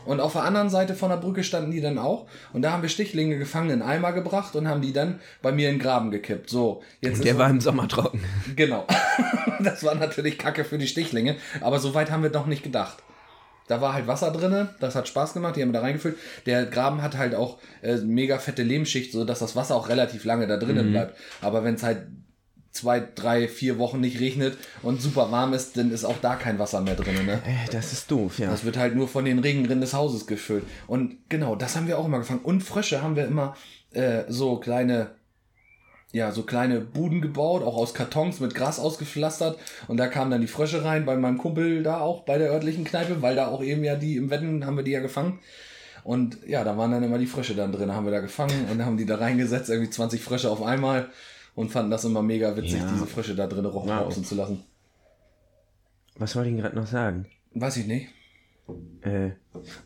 [0.08, 2.26] Und auf der anderen Seite von der Brücke standen die dann auch.
[2.54, 5.68] Und da haben wir Stichlinge gefangen in Eimer gebracht und haben die dann bei mir
[5.68, 6.48] in den Graben gekippt.
[6.48, 8.24] So, jetzt Der ist war im Sommer trocken.
[8.56, 8.86] Genau.
[9.60, 12.96] das war natürlich Kacke für die Stichlinge, aber so weit haben wir noch nicht gedacht.
[13.66, 16.16] Da war halt Wasser drinne, das hat Spaß gemacht, die haben wir da reingefüllt.
[16.46, 20.24] Der Graben hat halt auch äh, mega fette Lehmschicht, so dass das Wasser auch relativ
[20.24, 21.18] lange da drinnen bleibt.
[21.42, 22.06] Aber wenn es halt
[22.78, 26.58] zwei, drei, vier Wochen nicht regnet und super warm ist, dann ist auch da kein
[26.58, 27.26] Wasser mehr drin.
[27.26, 27.42] Ne?
[27.44, 28.50] Äh, Das ist doof, ja.
[28.50, 30.64] Das wird halt nur von den Regenrinnen des Hauses gefüllt.
[30.86, 32.40] Und genau, das haben wir auch immer gefangen.
[32.42, 33.56] Und Frösche haben wir immer
[33.92, 35.10] äh, so kleine,
[36.12, 39.58] ja, so kleine Buden gebaut, auch aus Kartons mit Gras ausgepflastert.
[39.88, 42.84] Und da kamen dann die Frösche rein bei meinem Kumpel da auch bei der örtlichen
[42.84, 45.40] Kneipe, weil da auch eben ja die im Wetten haben wir die ja gefangen.
[46.04, 48.82] Und ja, da waren dann immer die Frösche dann drin, haben wir da gefangen und
[48.84, 51.10] haben die da reingesetzt, irgendwie 20 Frösche auf einmal
[51.58, 52.90] und fanden das immer mega witzig, Ja.
[52.92, 53.88] diese Frösche da drin Wow.
[53.88, 54.62] rauchen zu lassen.
[56.16, 57.26] Was wollte ich gerade noch sagen?
[57.54, 58.08] Weiß ich nicht.
[59.02, 59.30] Äh,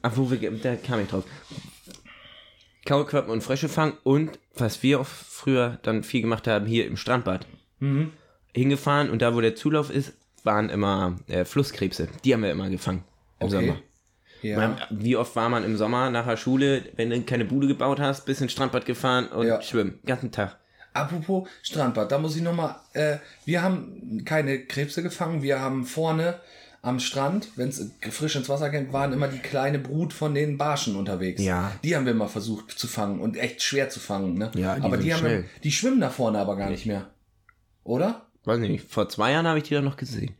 [0.02, 1.24] ach, wo wir, da kam ich drauf.
[2.84, 6.96] Kaulquappen und Frösche fangen und, was wir auch früher dann viel gemacht haben, hier im
[6.96, 7.46] Strandbad.
[7.78, 8.12] Mhm.
[8.54, 10.12] Hingefahren und da, wo der Zulauf ist,
[10.44, 12.08] waren immer äh, Flusskrebse.
[12.24, 13.04] Die haben wir immer gefangen
[13.40, 13.54] im Okay.
[13.56, 13.76] Sommer.
[14.42, 14.56] Ja.
[14.58, 18.00] Man, wie oft war man im Sommer nach der Schule, wenn du keine Bude gebaut
[18.00, 19.62] hast, bis ins Strandbad gefahren und Ja.
[19.62, 20.00] schwimmen.
[20.04, 20.58] Ganzen Tag.
[20.94, 26.40] Apropos Strandbad, da muss ich nochmal, äh, wir haben keine Krebse gefangen, wir haben vorne
[26.82, 30.58] am Strand, wenn es frisch ins Wasser geht, waren immer die kleine Brut von den
[30.58, 31.40] Barschen unterwegs.
[31.40, 31.72] Ja.
[31.84, 34.50] Die haben wir mal versucht zu fangen und echt schwer zu fangen, ne?
[34.54, 37.08] Ja, die aber die haben wir, die schwimmen da vorne aber gar nicht mehr.
[37.84, 38.26] Oder?
[38.44, 40.34] Weiß nicht, vor zwei Jahren habe ich die doch noch gesehen.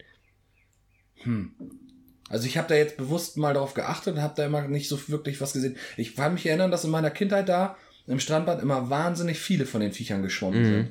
[2.28, 4.98] Also ich habe da jetzt bewusst mal drauf geachtet und habe da immer nicht so
[5.08, 5.76] wirklich was gesehen.
[5.96, 9.80] Ich kann mich erinnern, dass in meiner Kindheit da im Strandbad immer wahnsinnig viele von
[9.80, 10.90] den Viechern geschwommen sind.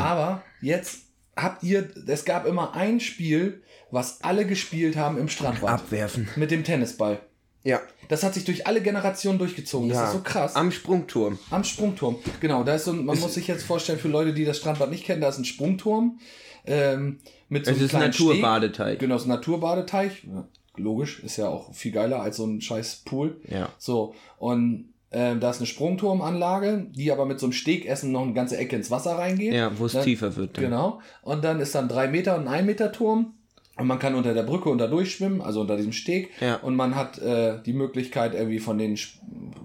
[0.00, 5.70] Aber jetzt habt ihr, es gab immer ein Spiel, was alle gespielt haben im Strandbad.
[5.70, 6.28] Abwerfen.
[6.36, 7.20] Mit dem Tennisball.
[7.64, 7.80] Ja.
[8.08, 9.88] Das hat sich durch alle Generationen durchgezogen.
[9.88, 10.56] Das ist so krass.
[10.56, 11.38] Am Sprungturm.
[11.50, 12.16] Am Sprungturm.
[12.40, 14.90] Genau, da ist so ein, man muss sich jetzt vorstellen, für Leute, die das Strandbad
[14.90, 16.18] nicht kennen, da ist ein Sprungturm.
[16.66, 18.26] Ähm, mit so Es einem ist ein kleinen Steg.
[18.26, 18.98] Naturbadeteich.
[18.98, 20.24] Genau, es ist ein Naturbadeteich.
[20.24, 23.40] Ja, Logisch, ist ja auch viel geiler als so ein scheiß Pool.
[23.46, 23.68] Ja.
[23.78, 28.32] So, und ähm, da ist eine Sprungturmanlage, die aber mit so einem Stegessen noch eine
[28.32, 29.52] ganze Ecke ins Wasser reingeht.
[29.54, 30.56] Ja, wo es Dann- tiefer wird.
[30.56, 30.64] Dann.
[30.64, 31.00] Genau.
[31.22, 33.34] Und dann ist dann drei Meter und ein Meter Turm.
[33.78, 36.28] Und man kann unter der Brücke unter durchschwimmen, also unter diesem Steg.
[36.42, 36.56] Ja.
[36.56, 38.98] Und man hat äh, die Möglichkeit, irgendwie von, den,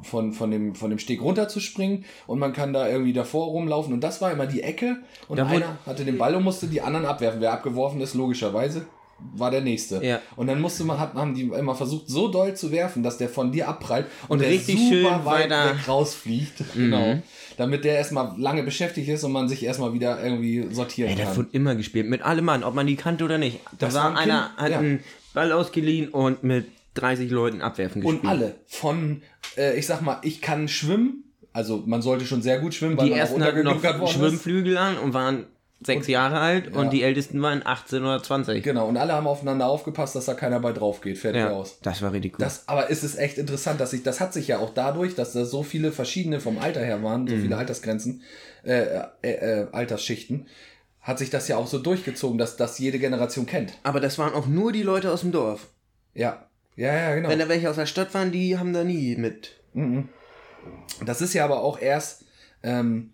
[0.02, 2.06] von, von, dem, von dem Steg runterzuspringen.
[2.26, 3.94] Und man kann da irgendwie davor rumlaufen.
[3.94, 4.98] Und das war immer die Ecke.
[5.28, 7.42] Und Da einer hatte den Ball und musste die anderen abwerfen.
[7.42, 8.86] Wer abgeworfen ist, logischerweise,
[9.36, 10.04] war der nächste.
[10.06, 10.20] Ja.
[10.36, 13.52] Und dann musste man, haben die immer versucht, so doll zu werfen, dass der von
[13.52, 16.64] dir abprallt Und der richtig super schön weit weiter- weg rausfliegt.
[16.76, 17.22] Genau.
[17.58, 21.26] Damit der erstmal lange beschäftigt ist und man sich erstmal wieder irgendwie sortieren Ey, der
[21.26, 21.38] kann.
[21.38, 22.08] wurde immer gespielt.
[22.08, 23.60] Mit allem Mann, ob man die kannte oder nicht.
[23.80, 24.78] Da Das war ein einer, Kind, hat ja.
[24.80, 25.04] einen
[25.34, 28.24] Ball ausgeliehen und mit 30 Leuten abwerfen gespielt.
[28.24, 28.56] Und alle.
[28.68, 29.24] Von,
[29.58, 31.24] äh, ich sag mal, ich kann schwimmen.
[31.54, 34.04] Also man sollte schon sehr gut schwimmen, weil Die man ersten auch hatten noch worden
[34.04, 34.12] ist.
[34.12, 35.46] Schwimmflügel an und waren
[35.86, 36.80] sechs Jahre alt Ja.
[36.82, 38.64] und die ältesten waren 18 oder 20.
[38.64, 41.18] Genau, und alle haben aufeinander aufgepasst, dass da keiner bei drauf geht.
[41.20, 41.80] Fertig Ja, aus.
[41.82, 42.40] das war richtig cool.
[42.40, 45.34] Das, aber ist es echt interessant, dass sich, das hat sich ja auch dadurch, dass
[45.34, 47.42] da so viele verschiedene vom Alter her waren, so Mhm.
[47.42, 48.24] viele Altersgrenzen,
[48.64, 50.48] äh, äh, äh, Altersschichten,
[51.02, 53.74] hat sich das ja auch so durchgezogen, dass das jede Generation kennt.
[53.84, 55.68] Aber das waren auch nur die Leute aus dem Dorf.
[56.14, 56.48] Ja.
[56.76, 57.30] Ja, ja, genau.
[57.30, 59.54] Wenn da welche aus der Stadt waren, die haben da nie mit.
[61.06, 62.26] Das ist ja aber auch erst
[62.64, 63.12] ähm,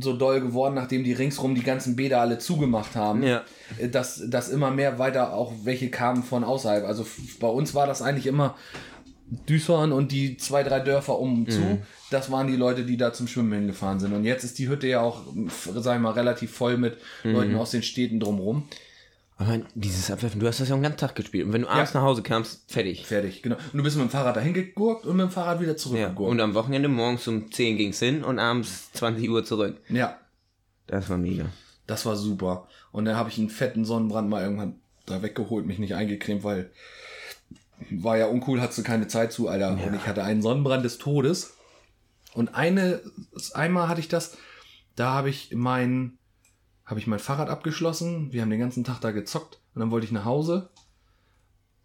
[0.00, 3.22] so doll geworden, nachdem die ringsrum die ganzen Bäder alle zugemacht haben.
[3.22, 3.42] Ja.
[3.78, 6.84] Äh, Dass, dass immer mehr weiter auch welche kamen von außerhalb.
[6.84, 7.06] Also
[7.40, 8.56] bei uns war das eigentlich immer
[9.48, 11.78] Düsseldorf und die zwei, drei Dörfer um zu,
[12.10, 14.12] das waren die Leute, die da zum Schwimmen hingefahren sind.
[14.12, 15.22] Und jetzt ist die Hütte ja auch,
[15.74, 18.64] sag ich mal, relativ voll mit Leuten aus den Städten drumrum.
[19.42, 21.46] Aber dieses Abwerfen, du hast das ja den ganzen Tag gespielt.
[21.46, 23.06] Und wenn du abends nach Hause kamst, fertig.
[23.06, 23.56] Fertig, genau.
[23.56, 25.76] Und du bist mit dem Fahrrad dahin gegurkt und mit dem Fahrrad wieder Ja.
[25.76, 26.30] zurückgegurkt.
[26.30, 29.78] Und am Wochenende morgens um 10 ging's hin und abends 20 Uhr zurück.
[29.88, 30.16] Ja,
[30.86, 31.46] Das war mega.
[31.86, 32.68] das war super.
[32.92, 34.76] Und dann habe ich einen fetten Sonnenbrand mal irgendwann
[35.06, 36.70] da weggeholt, mich nicht eingecremt, weil
[37.90, 39.70] war ja uncool, hattest du keine Zeit zu, Alter.
[39.72, 41.54] Und ich hatte einen Sonnenbrand des Todes.
[42.34, 43.00] Und eine,
[43.54, 44.36] einmal hatte ich das,
[44.94, 46.18] da habe ich mein,
[46.92, 48.34] habe ich mein Fahrrad abgeschlossen.
[48.34, 50.68] Wir haben den ganzen Tag da gezockt und dann wollte ich nach Hause.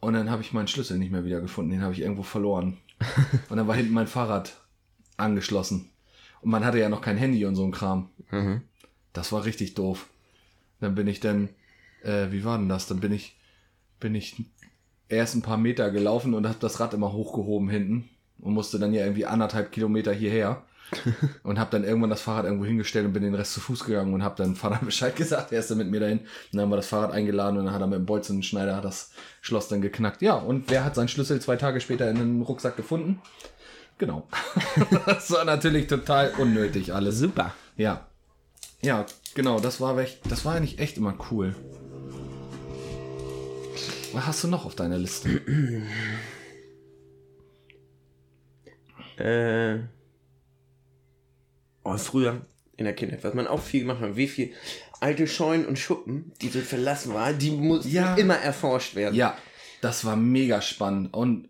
[0.02, 1.72] Und dann habe ich meinen Schlüssel nicht mehr wieder gefunden.
[1.72, 2.76] Den habe ich irgendwo verloren.
[3.50, 4.60] und dann war hinten mein Fahrrad
[5.16, 5.92] angeschlossen.
[6.42, 8.10] Und man hatte ja noch kein Handy und so ein Kram.
[8.32, 8.64] Mhm.
[9.14, 10.10] Das war richtig doof.
[10.82, 11.48] Dann bin ich dann,
[12.04, 12.88] äh, wie war denn das?
[12.88, 13.38] Dann bin ich,
[14.02, 14.44] bin ich
[15.08, 18.94] erst ein paar Meter gelaufen und habe das Rad immer hochgehoben hinten und musste dann
[18.94, 20.64] ja irgendwie anderthalb Kilometer hierher
[21.44, 24.14] und habe dann irgendwann das Fahrrad irgendwo hingestellt und bin den Rest zu Fuß gegangen
[24.14, 26.20] und habe dann Vater Bescheid gesagt, er ist dann mit mir dahin.
[26.20, 28.86] Und dann haben wir das Fahrrad eingeladen und dann hat er mit dem Bolzenschneider hat
[28.86, 30.22] das Schloss dann geknackt.
[30.22, 33.22] Ja, und wer hat seinen Schlüssel zwei Tage später in den Rucksack gefunden?
[33.98, 34.28] Genau.
[35.06, 37.18] das war natürlich total unnötig alles.
[37.18, 37.54] Super.
[37.76, 38.08] Ja.
[38.82, 41.56] Ja, genau, das war echt, das war eigentlich echt immer cool.
[44.14, 45.42] Was hast du noch auf deiner Liste?
[49.18, 49.80] Äh.
[51.94, 52.42] Oh, früher
[52.76, 54.52] in der Kindheit, was man auch viel gemacht hat, wie viel
[55.00, 58.16] alte Scheunen und Schuppen, die so verlassen waren, die mussten Ja.
[58.16, 59.16] immer erforscht werden.
[59.16, 59.38] Ja,
[59.82, 61.14] das war mega spannend.
[61.14, 61.50] Und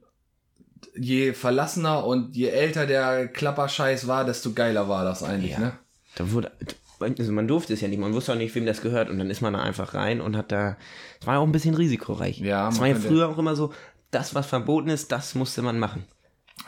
[0.96, 5.60] je verlassener und je älter der Klapperscheiß war, desto geiler war das eigentlich, Ja.
[5.60, 5.80] ne?
[6.16, 6.52] Da wurde,
[7.00, 9.30] also man durfte es ja nicht, man wusste auch nicht, wem das gehört und dann
[9.30, 10.78] ist man da einfach rein und hat da,
[11.20, 12.40] es war ja auch ein bisschen risikoreich.
[12.40, 13.72] Ja, es war ja früher auch immer so,
[14.12, 16.06] das, was verboten ist, das musste man machen.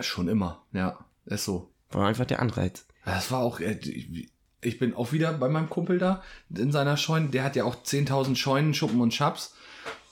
[0.02, 0.98] Schon immer, ja.
[1.26, 1.72] Ist so.
[1.92, 2.86] War einfach der Anreiz.
[3.16, 3.80] Das war auch, äh,
[4.62, 6.22] ich bin auch wieder bei meinem Kumpel da
[6.56, 7.30] in seiner Scheune.
[7.30, 9.56] Der hat ja auch 10.000 Scheunen, Schuppen und Schaps.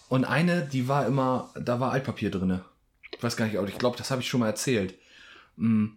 [0.09, 2.63] Und eine, die war immer, da war Altpapier drinne.
[3.15, 4.95] Ich weiß gar nicht, aber ich glaube, das habe ich schon mal erzählt.
[5.57, 5.87] Mm,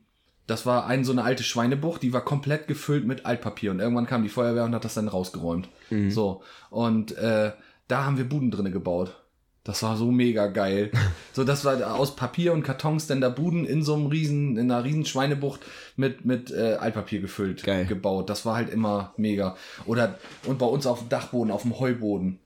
[0.47, 3.71] Das war ein, so eine alte Schweinebucht, die war komplett gefüllt mit Altpapier.
[3.71, 5.69] Und irgendwann kam die Feuerwehr und hat das dann rausgeräumt.
[6.11, 6.43] So.
[6.71, 7.53] Und äh,
[7.87, 9.17] da haben wir Buden drinne gebaut.
[9.64, 10.90] Das war so mega geil.
[11.33, 14.70] So, das war aus Papier und Kartons denn da Buden in so einem riesen, in
[14.70, 15.61] einer riesen Schweinebucht
[15.96, 17.87] mit, mit äh, Altpapier gefüllt Geil.
[17.87, 18.29] gebaut.
[18.29, 19.57] Das war halt immer mega.
[19.87, 22.40] Oder, und bei uns auf dem Dachboden, auf dem Heuboden.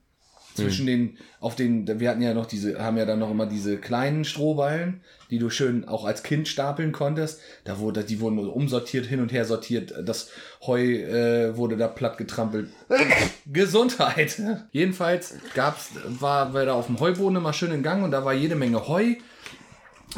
[0.55, 3.77] Zwischen den, auf den, wir hatten ja noch diese, haben ja dann noch immer diese
[3.77, 7.41] kleinen Strohballen, die du schön auch als Kind stapeln konntest.
[7.65, 9.93] Da wurde, die wurden umsortiert, hin und her sortiert.
[10.05, 10.29] Das
[10.65, 12.69] Heu äh, wurde da platt getrampelt.
[13.45, 14.41] Gesundheit.
[14.71, 18.33] Jedenfalls gab's, war, war da auf dem Heuboden immer schön in Gang und da war
[18.33, 19.15] jede Menge Heu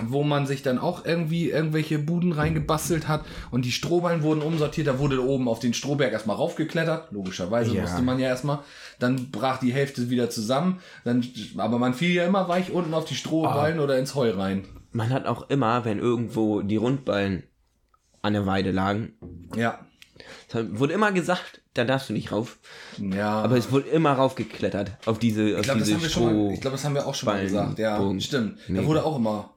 [0.05, 4.87] wo man sich dann auch irgendwie irgendwelche Buden reingebastelt hat und die Strohballen wurden umsortiert,
[4.87, 7.81] da wurde oben auf den Strohberg erstmal raufgeklettert, logischerweise Ja.
[7.81, 8.59] musste man ja erstmal,
[8.99, 11.25] dann brach die Hälfte wieder zusammen, dann,
[11.57, 14.65] aber man fiel ja immer weich unten auf die Strohballen oder ins Heu rein.
[14.91, 17.43] Man hat auch immer, wenn irgendwo die Rundballen
[18.21, 19.13] an der Weide lagen,
[19.55, 19.79] Ja,
[20.49, 22.57] es wurde immer gesagt, da darfst du nicht rauf.
[22.97, 23.29] ja.
[23.41, 26.45] Aber es wurde immer raufgeklettert auf diese, auf ich glaube, das, diese haben wir schon
[26.47, 28.19] mal- ich glaub, das haben wir auch schon mal gesagt, ja, Bogen.
[28.21, 28.57] stimmt.
[28.67, 29.51] Da wurde auch immer,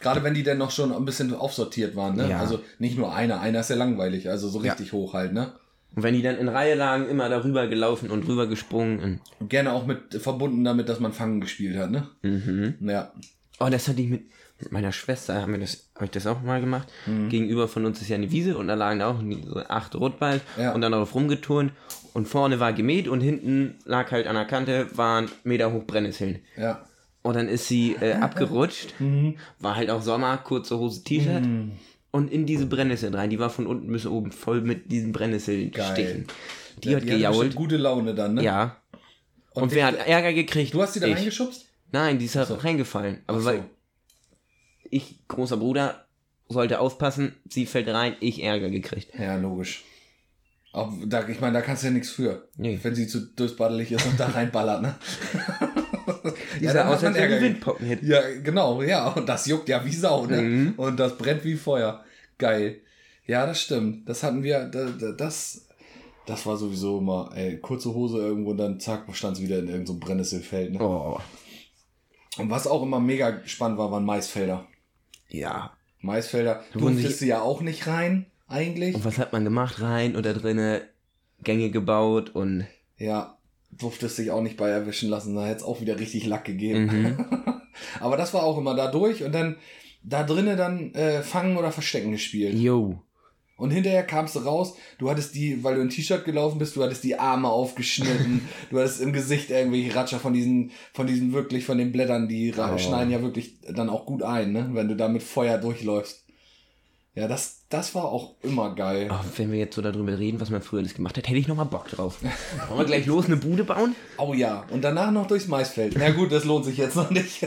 [0.00, 2.28] gerade wenn die dann noch schon ein bisschen aufsortiert waren, ne?
[2.30, 2.38] Ja.
[2.40, 5.52] Also nicht nur einer, einer ist ja langweilig, also so richtig hoch halt, ne?
[5.96, 9.20] Und wenn die dann in Reihe lagen, immer darüber gelaufen und rüber gesprungen.
[9.40, 12.08] Und, Gerne auch mit verbunden damit, dass man Fangen gespielt hat, ne?
[12.22, 12.74] mhm.
[12.88, 13.12] Ja.
[13.58, 14.22] Oh, das hatte ich mit,
[14.70, 16.88] meiner Schwester, haben wir das, habe ich das auch mal gemacht.
[17.06, 17.28] Mhm.
[17.28, 20.72] Gegenüber von uns ist ja eine Wiese und da lagen auch so acht Rotballen Ja.
[20.72, 21.72] und dann darauf rumgeturnt.
[22.12, 26.40] Und vorne war gemäht und hinten lag halt an der Kante, waren Meter hoch Brennnesseln.
[26.56, 26.84] Ja.
[27.22, 29.36] Und dann ist sie äh, abgerutscht, Mhm.
[29.58, 31.44] war halt auch Sommer, kurze Hose, T-Shirt.
[32.12, 33.30] Und in diese Brennnesseln rein.
[33.30, 35.12] Die war von unten bis oben voll mit diesen
[35.70, 36.26] gestichen.
[36.82, 37.54] Die Ja, hat bestimmt gejault.
[37.54, 38.42] gute Laune dann, ne?
[38.42, 38.76] Ja.
[39.52, 40.72] Und, wer hat Ärger gekriegt?
[40.74, 41.16] Du hast die da ich.
[41.16, 41.66] reingeschubst?
[41.92, 43.18] Nein, die ist da reingefallen.
[43.26, 43.46] Aber so.
[43.46, 43.64] weil
[44.90, 46.06] ich, großer Bruder,
[46.48, 49.08] sollte aufpassen, sie fällt rein, ich Ärger gekriegt.
[49.18, 49.84] Ja, logisch.
[50.72, 52.48] Auch da, ich meine, da kannst du ja nichts für.
[52.56, 52.78] Nee.
[52.82, 54.94] Wenn sie zu durchbaddelig ist und da reinballert, ne?
[56.60, 58.04] Ja, dann aus, als Windpocken hätte.
[58.06, 59.08] Ja, genau, ja.
[59.08, 60.40] Und das juckt ja wie Sau, ne?
[60.42, 60.74] Mhm.
[60.76, 62.04] Und das brennt wie Feuer.
[62.38, 62.80] Geil.
[63.26, 64.08] Ja, das stimmt.
[64.08, 65.66] Das hatten wir, da- da- das,
[66.26, 69.66] das war sowieso immer, ey, kurze Hose irgendwo und dann zack, stand es wieder in
[69.68, 70.78] irgendeinem so Brennnesselfeld, ne?
[70.82, 71.18] Oh,
[72.38, 74.66] Und was auch immer mega spannend war, waren Maisfelder.
[75.28, 75.72] ja.
[76.02, 78.94] Maisfelder wurden durftest sie- du ja auch nicht rein, eigentlich.
[78.94, 79.82] Und was hat man gemacht?
[79.82, 80.80] Rein oder drinnen
[81.42, 83.36] Gänge gebaut und Ja,
[83.72, 85.34] durftest dich auch nicht bei erwischen lassen.
[85.34, 86.86] Da hätte es auch wieder richtig Lack gegeben.
[86.86, 87.24] Mhm.
[88.00, 89.56] Aber das war auch immer da durch und dann
[90.02, 92.54] da drinnen dann äh, Fangen oder Verstecken gespielt.
[92.54, 93.00] Jo.
[93.56, 96.82] Und hinterher kamst du raus, du hattest die, weil du ein T-Shirt gelaufen bist, du
[96.82, 101.66] hattest die Arme aufgeschnitten, du hattest im Gesicht irgendwelche Ratscher von diesen, von diesen wirklich,
[101.66, 102.78] von den Blättern, die Oh.
[102.78, 104.70] schneiden ja wirklich dann auch gut ein, ne?
[104.72, 106.24] Wenn du da mit Feuer durchläufst.
[107.20, 109.10] Ja, das, das war auch immer geil.
[109.12, 111.48] Oh, wenn wir jetzt so darüber reden, was man früher alles gemacht hat, hätte ich
[111.48, 112.22] noch mal Bock drauf.
[112.68, 113.94] Wollen wir gleich los eine Bude bauen?
[114.16, 115.96] Oh ja, und danach noch durchs Maisfeld.
[115.98, 117.46] Na gut, das lohnt sich jetzt noch nicht.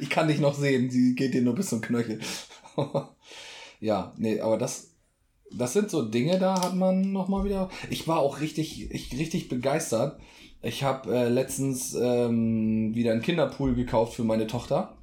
[0.00, 2.20] Ich kann dich noch sehen, sie geht dir nur bis zum Knöchel.
[3.80, 4.92] ja, nee, aber das,
[5.50, 7.68] das sind so Dinge, da hat man noch mal wieder.
[7.90, 10.18] Ich war auch richtig, ich, richtig begeistert.
[10.62, 14.96] Ich habe äh, letztens ähm, wieder einen Kinderpool gekauft für meine Tochter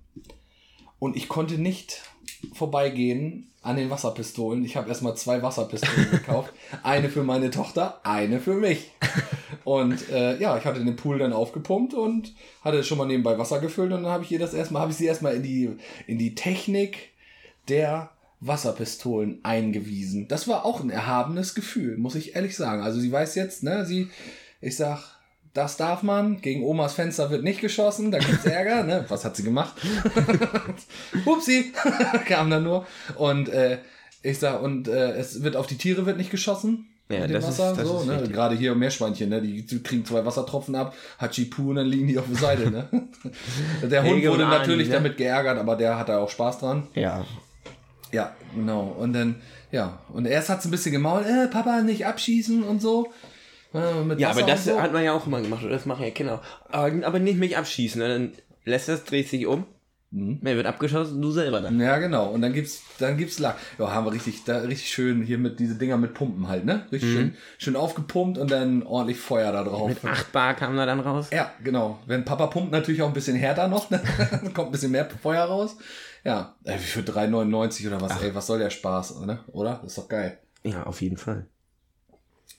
[0.97, 2.08] und ich konnte nicht
[2.53, 4.63] vorbeigehen an den Wasserpistolen.
[4.63, 6.53] Ich habe erstmal zwei Wasserpistolen gekauft.
[6.83, 8.91] Eine für meine Tochter, eine für mich.
[9.65, 13.59] Und äh, ja, ich hatte den Pool dann aufgepumpt und hatte schon mal nebenbei Wasser
[13.59, 15.69] gefüllt und dann habe ich ihr das erstmal, habe ich sie erstmal in die,
[16.07, 17.11] in die Technik
[17.67, 20.27] der Wasserpistolen eingewiesen.
[20.27, 22.81] Das war auch ein erhabenes Gefühl, muss ich ehrlich sagen.
[22.81, 24.09] Also sie weiß jetzt, ne, sie,
[24.61, 25.18] ich sag,
[25.53, 29.05] das darf man, gegen Omas Fenster wird nicht geschossen, da gibt's Ärger, ne?
[29.07, 29.73] Was hat sie gemacht?
[31.25, 31.73] Hupsi,
[32.27, 32.85] kam dann nur.
[33.15, 33.79] Und äh,
[34.21, 36.87] ich sag, und äh, es wird auf die Tiere wird nicht geschossen.
[37.11, 38.29] Ja, das ist- Wasser, das so, ist ne?
[38.31, 39.41] Gerade hier Meerschweinchen, ne?
[39.41, 42.87] Die kriegen zwei Wassertropfen ab, Hachipu und dann liegen die auf der Seite, ne?
[43.89, 44.95] Der Hund Helge wurde natürlich ne?
[44.95, 46.87] damit geärgert, aber der hat da auch Spaß dran.
[46.93, 47.25] Ja.
[48.11, 48.95] Ja, genau.
[48.99, 49.35] Und dann,
[49.71, 49.99] ja.
[50.13, 53.11] Und erst hat es ein bisschen gemault, äh, Papa, nicht abschießen und so.
[53.73, 54.81] Ja, aber das und so.
[54.81, 56.41] hat man ja auch immer gemacht, oder das machen ja Kinder.
[56.69, 58.07] Aber, aber nicht mich abschießen, ne?
[58.07, 58.31] dann
[58.65, 59.65] lässt das, dreht sich um,
[60.11, 60.39] Mhm.
[60.41, 61.79] mir wird abgeschossen, du selber dann.
[61.79, 62.29] Ja, genau.
[62.31, 63.57] Und dann gibt's, dann gibt's Lack.
[63.77, 66.87] Ja, haben wir richtig, da richtig schön hier mit diese Dinger mit Pumpen halt, ne?
[66.91, 69.87] Richtig schön, schön aufgepumpt und dann ordentlich Feuer da drauf.
[69.87, 71.27] Mit 8 Bar kam da dann raus.
[71.31, 71.99] Ja, genau.
[72.07, 74.01] Wenn Papa pumpt, natürlich auch ein bisschen härter noch, ne?
[74.31, 75.77] Dann kommt ein bisschen mehr Feuer raus.
[76.23, 79.41] Ja, für 3,99 oder was, ey, was soll der Spaß, ne?
[79.51, 79.75] Oder?
[79.83, 80.39] Das ist doch geil.
[80.63, 81.45] Ja, auf jeden Fall.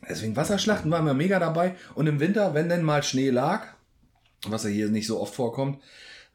[0.09, 1.75] Deswegen Wasserschlachten waren wir mega dabei.
[1.95, 3.67] Und im Winter, wenn denn mal Schnee lag,
[4.47, 5.81] was ja hier nicht so oft vorkommt,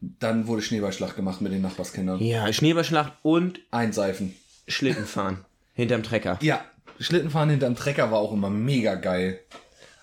[0.00, 2.20] dann wurde Schneeballschlacht gemacht mit den Nachbarskindern.
[2.20, 4.34] Ja, Schneeballschlacht und Einseifen.
[4.68, 5.44] Schlittenfahren.
[5.74, 6.38] Hinterm Trecker.
[6.42, 6.64] Ja,
[7.00, 9.40] Schlittenfahren hinterm Trecker war auch immer mega geil.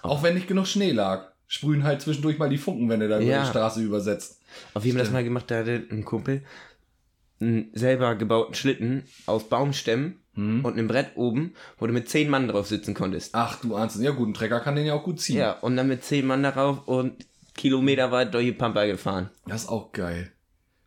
[0.02, 1.32] Auch wenn nicht genug Schnee lag.
[1.48, 3.44] Sprühen halt zwischendurch mal die Funken, wenn du da über Ja.
[3.44, 4.40] die Straße übersetzt.
[4.74, 6.44] Auf jeden Fall das mal gemacht, da hatte ein Kumpel
[7.40, 10.66] einen selber gebauten Schlitten aus Baumstämmen Hm.
[10.66, 13.36] und einem Brett oben, wo du mit zehn Mann drauf sitzen konntest.
[13.36, 14.00] Ach, du ahnst.
[14.02, 15.38] Ja gut, ein Trecker kann den ja auch gut ziehen.
[15.38, 19.30] Ja, und dann mit zehn Mann darauf und Kilometer weit durch die Pampa gefahren.
[19.46, 20.32] Das ist auch geil.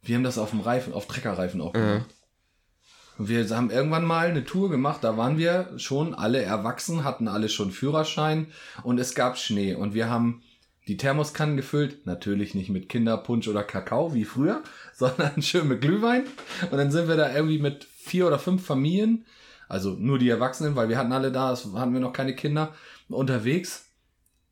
[0.03, 1.79] Wir haben das auf dem Reifen, auf Treckerreifen auch Mhm.
[1.79, 2.15] gemacht.
[3.19, 7.29] Und wir haben irgendwann mal eine Tour gemacht, da waren wir schon alle erwachsen, hatten
[7.29, 8.49] alle schon Führerschein
[8.83, 9.75] und es gab Schnee.
[9.75, 10.43] Und wir haben
[10.87, 14.63] die Thermoskannen gefüllt, natürlich nicht mit Kinderpunsch oder Kakao wie früher,
[14.95, 16.25] sondern schön mit Glühwein.
[16.71, 19.25] Und dann sind wir da irgendwie mit vier oder fünf Familien,
[19.69, 22.73] also nur die Erwachsenen, weil wir hatten alle da, hatten wir noch keine Kinder,
[23.09, 23.85] unterwegs.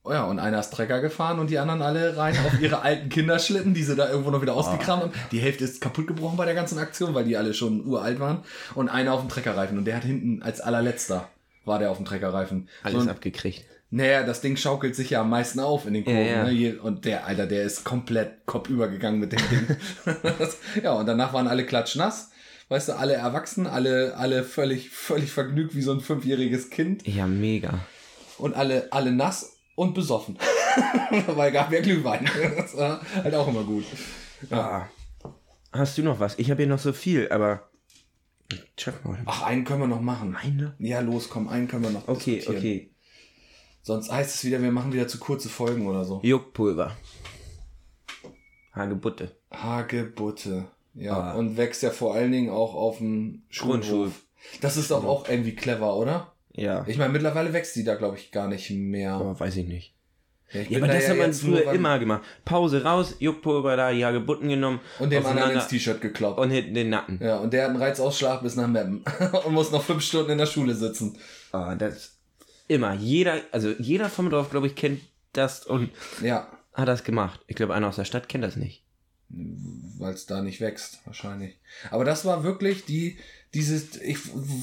[0.06, 3.08] Oh ja, und einer ist Trecker gefahren und die anderen alle rein auf ihre alten
[3.08, 5.12] Kinderschlitten, die sie da irgendwo noch wieder ausgekramt haben.
[5.32, 8.44] Die Hälfte ist kaputt gebrochen bei der ganzen Aktion, weil die alle schon uralt waren.
[8.74, 9.78] Und einer auf dem Treckerreifen.
[9.78, 11.28] Und der hat hinten als allerletzter
[11.64, 12.68] war der auf dem Treckerreifen.
[12.82, 13.64] Alles so, abgekriegt.
[13.90, 16.26] naja, das Ding schaukelt sich ja am meisten auf in den Kurven.
[16.26, 16.72] Ja, ja.
[16.72, 16.80] Ne?
[16.80, 19.76] Und der, Alter, der ist komplett kopfüber gegangen mit dem Ding.
[20.82, 22.30] ja, und danach waren alle klatschnass.
[22.68, 27.26] Weißt du, alle erwachsen, alle, alle völlig, völlig vergnügt wie so ein fünfjähriges Kind Ja,
[27.26, 27.80] mega.
[28.38, 30.38] und alle, alle nass und besoffen.
[31.26, 32.28] Weil gab ja Glühwein.
[32.56, 33.84] Das war halt auch immer gut.
[34.50, 34.86] Ah.
[35.72, 36.38] Hast du noch was?
[36.38, 37.68] Ich habe hier noch so viel, aber.
[39.26, 40.36] Ach, einen können wir noch machen.
[40.36, 40.74] Eine?
[40.78, 42.58] Ja, los, komm, einen können wir noch Okay, diskutieren.
[42.58, 42.90] okay.
[43.82, 46.20] Sonst heißt es wieder, wir machen wieder zu kurze Folgen oder so.
[46.22, 46.96] Juckpulver.
[48.74, 49.36] Hagebutte.
[49.52, 50.66] Hagebutte.
[50.94, 51.34] Ja, Ah.
[51.34, 54.06] und wächst ja vor allen Dingen auch auf dem Grundschul.
[54.06, 54.22] Schulhof.
[54.60, 56.32] Das ist doch auch irgendwie clever, oder?
[56.52, 56.84] Ja.
[56.86, 59.14] Ich meine, mittlerweile wächst die da, glaube ich, gar nicht mehr.
[59.14, 59.94] Aber weiß ich nicht.
[60.52, 62.22] Ja, ich Ja, aber da das hat man früher immer gemacht.
[62.44, 64.78] Pause raus, Juckpulver da, die Hagebutten genommen.
[65.00, 66.38] Und dem anderen ins T-Shirt gekloppt.
[66.38, 67.18] Und hinten den Nacken.
[67.20, 69.02] Ja, und der hat einen Reizausschlag bis nach Meppen.
[69.46, 71.18] und muss noch fünf Stunden in der Schule sitzen.
[71.50, 72.18] Ah, das
[72.68, 72.94] immer.
[72.94, 75.00] Jeder, also jeder vom Dorf, glaube ich, kennt
[75.32, 75.90] das und
[76.22, 77.40] Ja, hat das gemacht.
[77.48, 78.83] Ich glaube, einer aus der Stadt kennt das nicht.
[79.98, 81.58] Weil es da nicht wächst, wahrscheinlich.
[81.90, 83.18] Aber das war wirklich die,
[83.54, 84.18] dieses, ich,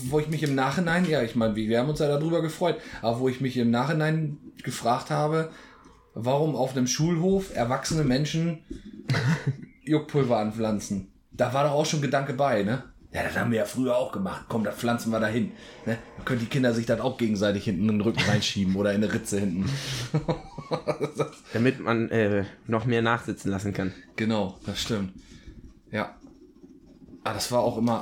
[0.09, 3.19] wo ich mich im Nachhinein, ja, ich meine, wir haben uns ja darüber gefreut, aber
[3.19, 5.51] wo ich mich im Nachhinein gefragt habe,
[6.13, 8.59] warum auf einem Schulhof erwachsene Menschen
[9.83, 11.07] Juckpulver anpflanzen.
[11.31, 12.83] Da war doch auch schon Gedanke bei, ne?
[13.13, 14.45] Ja, das haben wir ja früher auch gemacht.
[14.47, 15.51] Komm, das pflanzen wir da hin.
[15.85, 15.97] Ne?
[16.15, 19.03] Dann können die Kinder sich dann auch gegenseitig hinten in den Rücken reinschieben oder in
[19.03, 19.69] eine Ritze hinten.
[21.53, 23.91] Damit man äh, noch mehr nachsitzen lassen kann.
[24.15, 25.11] Genau, das stimmt.
[25.91, 26.15] Ja.
[27.23, 27.99] Ah, das war auch immer,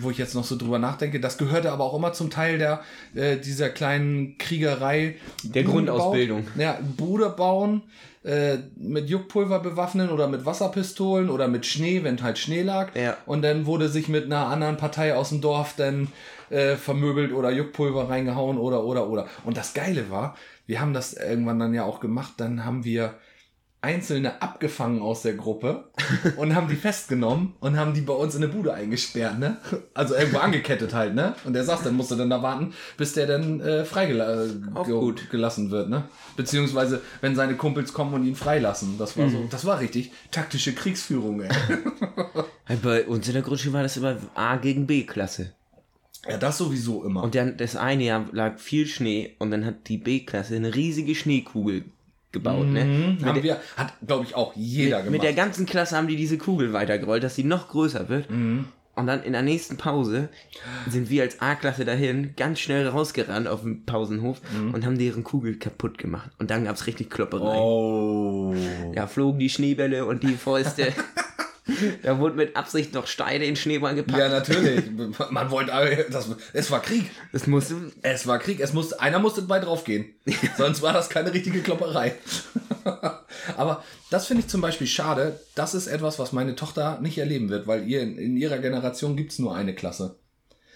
[0.00, 2.82] wo ich jetzt noch so drüber nachdenke, das gehörte aber auch immer zum Teil der
[3.14, 5.16] äh, dieser kleinen Kriegerei.
[5.44, 6.44] Der Buden Grundausbildung.
[6.44, 7.82] Bauen, ja, Bude bauen,
[8.22, 12.94] äh, mit Juckpulver bewaffnen oder mit Wasserpistolen oder mit Schnee, wenn halt Schnee lag.
[12.94, 13.16] Ja.
[13.24, 16.08] Und dann wurde sich mit einer anderen Partei aus dem Dorf dann
[16.50, 19.26] äh, vermöbelt oder Juckpulver reingehauen oder oder oder.
[19.44, 23.14] Und das Geile war, wir haben das irgendwann dann ja auch gemacht, dann haben wir
[23.82, 25.84] Einzelne abgefangen aus der Gruppe
[26.36, 29.56] und haben die festgenommen und haben die bei uns in eine Bude eingesperrt, ne?
[29.94, 31.34] Also irgendwo angekettet halt, ne?
[31.44, 34.68] Und der saß, dann musste dann da warten, bis der dann äh, freigelassen
[35.30, 36.04] gelassen wird, ne?
[36.36, 38.96] Beziehungsweise, wenn seine Kumpels kommen und ihn freilassen.
[38.98, 39.30] Das war Mhm.
[39.30, 41.48] so, das war richtig taktische Kriegsführung, ey.
[42.82, 45.52] Bei uns in der Grundschule war das immer A gegen B-Klasse.
[46.28, 47.22] ja, das sowieso immer.
[47.22, 51.14] Und dann das eine Jahr lag viel Schnee und dann hat die B-Klasse eine riesige
[51.14, 51.84] Schneekugel
[52.32, 52.66] gebaut.
[52.66, 52.84] Ne?
[52.84, 55.22] Mhm, haben wir, hat, glaube ich, auch jeder Mit gemacht.
[55.24, 58.30] der ganzen Klasse haben die diese Kugel weitergerollt, dass sie noch größer wird.
[58.30, 58.66] Mhm.
[58.96, 60.28] Und dann in der nächsten Pause
[60.88, 64.74] sind wir als A-Klasse dahin ganz schnell rausgerannt auf dem Pausenhof Mhm.
[64.74, 66.30] und haben deren Kugel kaputt gemacht.
[66.38, 67.56] Und dann gab's richtig Klopperei.
[67.58, 68.54] oh.
[68.94, 70.92] Da flogen die Schneebälle und die Fäuste.
[72.02, 74.18] da wurde mit Absicht noch Steine in den Schneeball gepackt.
[74.18, 74.84] Ja, natürlich.
[75.30, 77.10] Man wollte, äh, das, es war Krieg.
[77.32, 77.76] Das musste.
[78.02, 80.14] Es war Krieg, es musste, einer musste bei draufgehen.
[80.56, 82.14] Sonst war das keine richtige Klopperei.
[83.56, 85.40] Aber das finde ich zum Beispiel schade.
[85.54, 89.16] Das ist etwas, was meine Tochter nicht erleben wird, weil ihr in, in ihrer Generation
[89.16, 90.16] gibt's nur eine Klasse.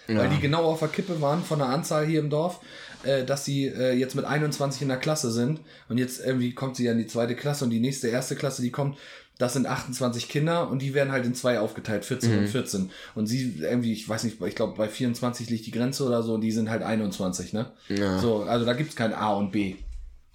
[0.07, 2.61] Weil die genau auf der Kippe waren von der Anzahl hier im Dorf,
[3.05, 5.61] äh, dass sie äh, jetzt mit 21 in der Klasse sind.
[5.88, 8.61] Und jetzt irgendwie kommt sie ja in die zweite Klasse und die nächste erste Klasse,
[8.61, 8.99] die kommt,
[9.39, 12.91] das sind 28 Kinder und die werden halt in zwei aufgeteilt, 14 und 14.
[13.14, 16.35] Und sie irgendwie, ich weiß nicht, ich glaube bei 24 liegt die Grenze oder so
[16.35, 17.72] und die sind halt 21, ne?
[17.89, 18.18] Ja.
[18.18, 19.76] So, also da gibt's kein A und B.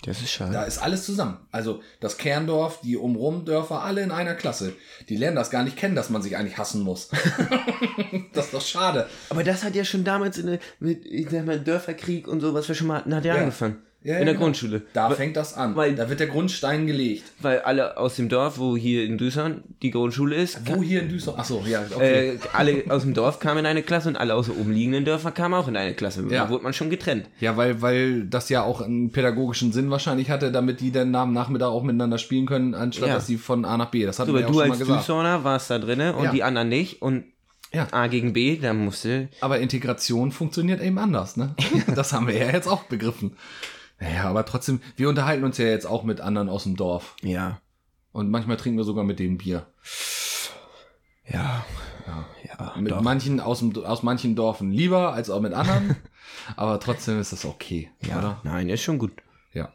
[0.06, 0.54] Das ist schade.
[0.54, 1.38] Da ist alles zusammen.
[1.52, 4.74] Also das Kerndorf, die umrum Dörfer, alle in einer Klasse.
[5.10, 7.10] Die lernen das gar nicht kennen, dass man sich eigentlich hassen muss.
[8.34, 9.08] das ist doch schade.
[9.30, 12.54] Aber das hat ja schon damals in der, mit, ich sag mal, Dörferkrieg und so,
[12.54, 13.42] was wir schon mal hatten, hat ja, Ja.
[13.42, 13.78] angefangen.
[14.02, 14.46] Ja, in der genau.
[14.46, 14.84] Grundschule.
[14.94, 15.76] Da Weil- fängt das an.
[15.76, 17.24] weil- da wird der Grundstein gelegt.
[17.42, 21.10] Weil alle aus dem Dorf, wo hier in Düsseldorf die Grundschule ist, Wo hier in
[21.10, 21.40] Düsseldorf?
[21.40, 22.30] Achso, ja, okay.
[22.36, 25.34] äh, alle aus dem Dorf kamen in eine Klasse und alle aus den umliegenden Dörfern
[25.34, 26.24] kamen auch in eine Klasse.
[26.30, 26.46] Ja.
[26.46, 27.26] Da wurde man schon getrennt.
[27.42, 31.34] ja, weil, weil das ja auch einen pädagogischen Sinn wahrscheinlich hatte, damit die dann am
[31.34, 33.16] Nachmittag auch miteinander spielen können, anstatt Ja.
[33.16, 34.06] dass sie von A nach B.
[34.06, 35.00] Das hatten So, wir ja auch du schon mal als gesagt.
[35.02, 36.32] Düsseldorfer warst da drinne und Ja.
[36.32, 37.26] die anderen nicht und
[37.74, 37.88] Ja.
[37.92, 41.54] A gegen B, da musste Aber Integration funktioniert eben anders, ne?
[41.96, 43.34] Das haben wir ja jetzt auch begriffen.
[44.00, 47.16] Naja, aber trotzdem, wir unterhalten uns ja jetzt auch mit anderen aus dem Dorf.
[47.22, 47.60] ja,
[48.12, 49.68] Und manchmal trinken wir sogar mit denen Bier.
[51.28, 51.66] ja,
[52.48, 53.02] ja, Mit doch.
[53.02, 55.96] manchen aus, dem, aus manchen Dorfen lieber als auch mit anderen.
[56.56, 58.42] aber trotzdem ist das okay, ja, oder?
[58.44, 59.12] nein, ist schon gut.
[59.54, 59.72] Ja.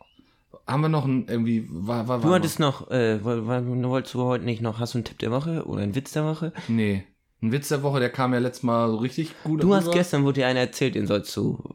[0.67, 4.15] Haben wir noch ein, irgendwie, war, war, Du war hattest noch, äh, woll- woll- wolltest
[4.15, 6.53] du heute nicht noch, hast du einen Tipp der Woche oder einen Witz der Woche?
[6.69, 7.05] Nee.
[7.43, 9.93] Ein Witz der Woche, der kam ja letztes Mal so richtig gut Du hast rüber.
[9.99, 11.75] gestern, wurde dir einer erzählt, den sollst du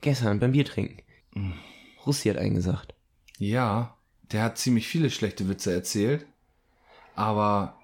[0.00, 1.02] gestern beim Bier trinken.
[2.06, 2.94] Russi hat einen gesagt.
[3.38, 3.96] Ja,
[4.32, 6.26] der hat ziemlich viele schlechte Witze erzählt.
[7.14, 7.78] Aber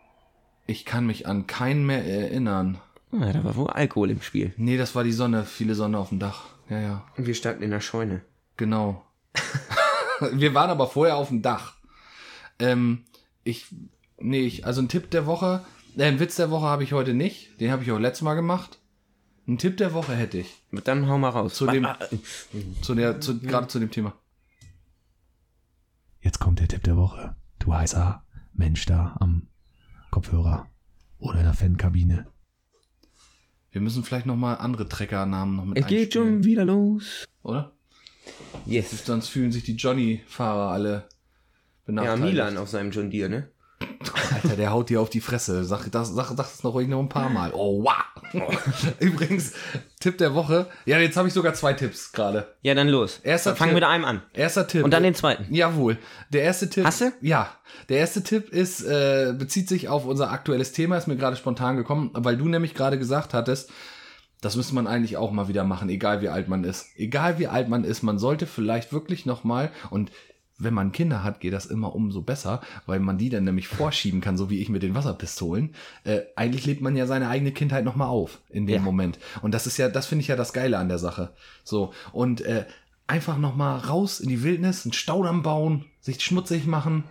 [0.66, 2.78] ich kann mich an keinen mehr erinnern.
[3.12, 4.52] Ah, da war wohl Alkohol im Spiel.
[4.56, 6.46] Nee, das war die Sonne, viele Sonne auf dem Dach.
[6.68, 8.22] Ja, ja, Und wir standen in der Scheune.
[8.56, 9.04] genau.
[10.32, 11.74] wir waren aber vorher auf dem Dach.
[12.58, 13.04] Ähm,
[13.44, 13.66] ich,
[14.18, 15.64] nee, ich, also ein Tipp der Woche,
[15.96, 17.60] äh, ein Witz der Woche habe ich heute nicht.
[17.60, 18.79] Den habe ich auch letztes Mal gemacht.
[19.50, 20.62] Ein Tipp der Woche hätte ich.
[20.84, 21.54] Dann hau mal raus.
[21.54, 21.98] Zu dem, Ah,
[22.82, 24.14] zu der, zu, gerade zu dem Thema.
[26.20, 27.34] Jetzt kommt der Tipp der Woche.
[27.58, 28.22] Du heißer
[28.52, 29.48] Mensch da am
[30.12, 30.68] Kopfhörer
[31.18, 32.26] oder in der Fankabine.
[33.72, 37.24] Wir müssen vielleicht noch mal andere Treckernamen noch mit Es geht schon wieder los.
[37.42, 37.72] oder?
[38.66, 39.04] Yes.
[39.04, 41.06] Sonst fühlen sich die Johnny-Fahrer alle Ja,
[41.86, 42.24] benachteiligt.
[42.24, 43.50] Milan auf seinem John Deere, ne?
[44.34, 45.64] Alter, der haut dir auf die Fresse.
[45.64, 47.52] Sag das, sag, das noch ruhig noch ein paar Mal.
[47.54, 47.94] Oh, wow.
[49.00, 49.52] Übrigens,
[50.00, 50.66] Tipp der Woche.
[50.86, 52.54] Ja, jetzt habe ich sogar zwei Tipps gerade.
[52.62, 53.20] Ja, dann los.
[53.22, 53.80] Erster Fangen Tipp.
[53.80, 54.22] wir mit einem an.
[54.32, 54.84] Erster Tipp.
[54.84, 55.52] Und dann den zweiten.
[55.52, 55.98] Jawohl.
[56.30, 56.84] Der erste Tipp.
[56.84, 57.12] Hast du?
[57.20, 57.50] Ja.
[57.88, 61.76] Der erste Tipp ist, äh, bezieht sich auf unser aktuelles Thema, ist mir gerade spontan
[61.76, 63.70] gekommen, weil du nämlich gerade gesagt hattest,
[64.40, 66.86] das müsste man eigentlich auch mal wieder machen, egal wie alt man ist.
[66.96, 70.10] Egal wie alt man ist, man sollte vielleicht wirklich noch mal und
[70.62, 74.20] wenn man Kinder hat, geht das immer umso besser, weil man die dann nämlich vorschieben
[74.20, 75.74] kann, so wie ich mit den Wasserpistolen.
[76.04, 78.80] Äh, eigentlich lebt man ja seine eigene Kindheit noch mal auf in dem Ja.
[78.82, 79.18] Moment.
[79.42, 81.30] Und das ist ja, das finde ich ja das Geile an der Sache.
[81.64, 82.66] So und äh,
[83.06, 87.04] einfach noch mal raus in die Wildnis, einen Staudamm bauen, sich schmutzig machen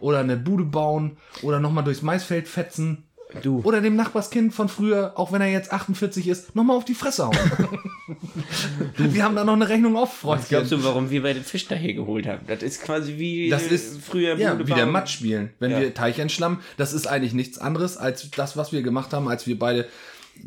[0.00, 3.04] oder eine Bude bauen oder noch mal durchs Maisfeld fetzen
[3.42, 3.60] Du.
[3.64, 7.26] Oder dem Nachbarskind von früher, auch wenn er jetzt 48 ist, nochmal auf die Fresse
[7.26, 7.36] hauen.
[8.96, 11.92] wir haben da noch eine Rechnung auf, Was glaubst du, warum wir beide Fisch daher
[11.92, 12.46] geholt haben?
[12.46, 14.86] Das ist quasi wie Das äh, ist früher ja, wie der.
[14.86, 15.50] Matsch spielen.
[15.58, 15.80] Wenn Ja.
[15.80, 19.46] wir Teich entschlammen, das ist eigentlich nichts anderes als das, was wir gemacht haben, als
[19.46, 19.88] wir beide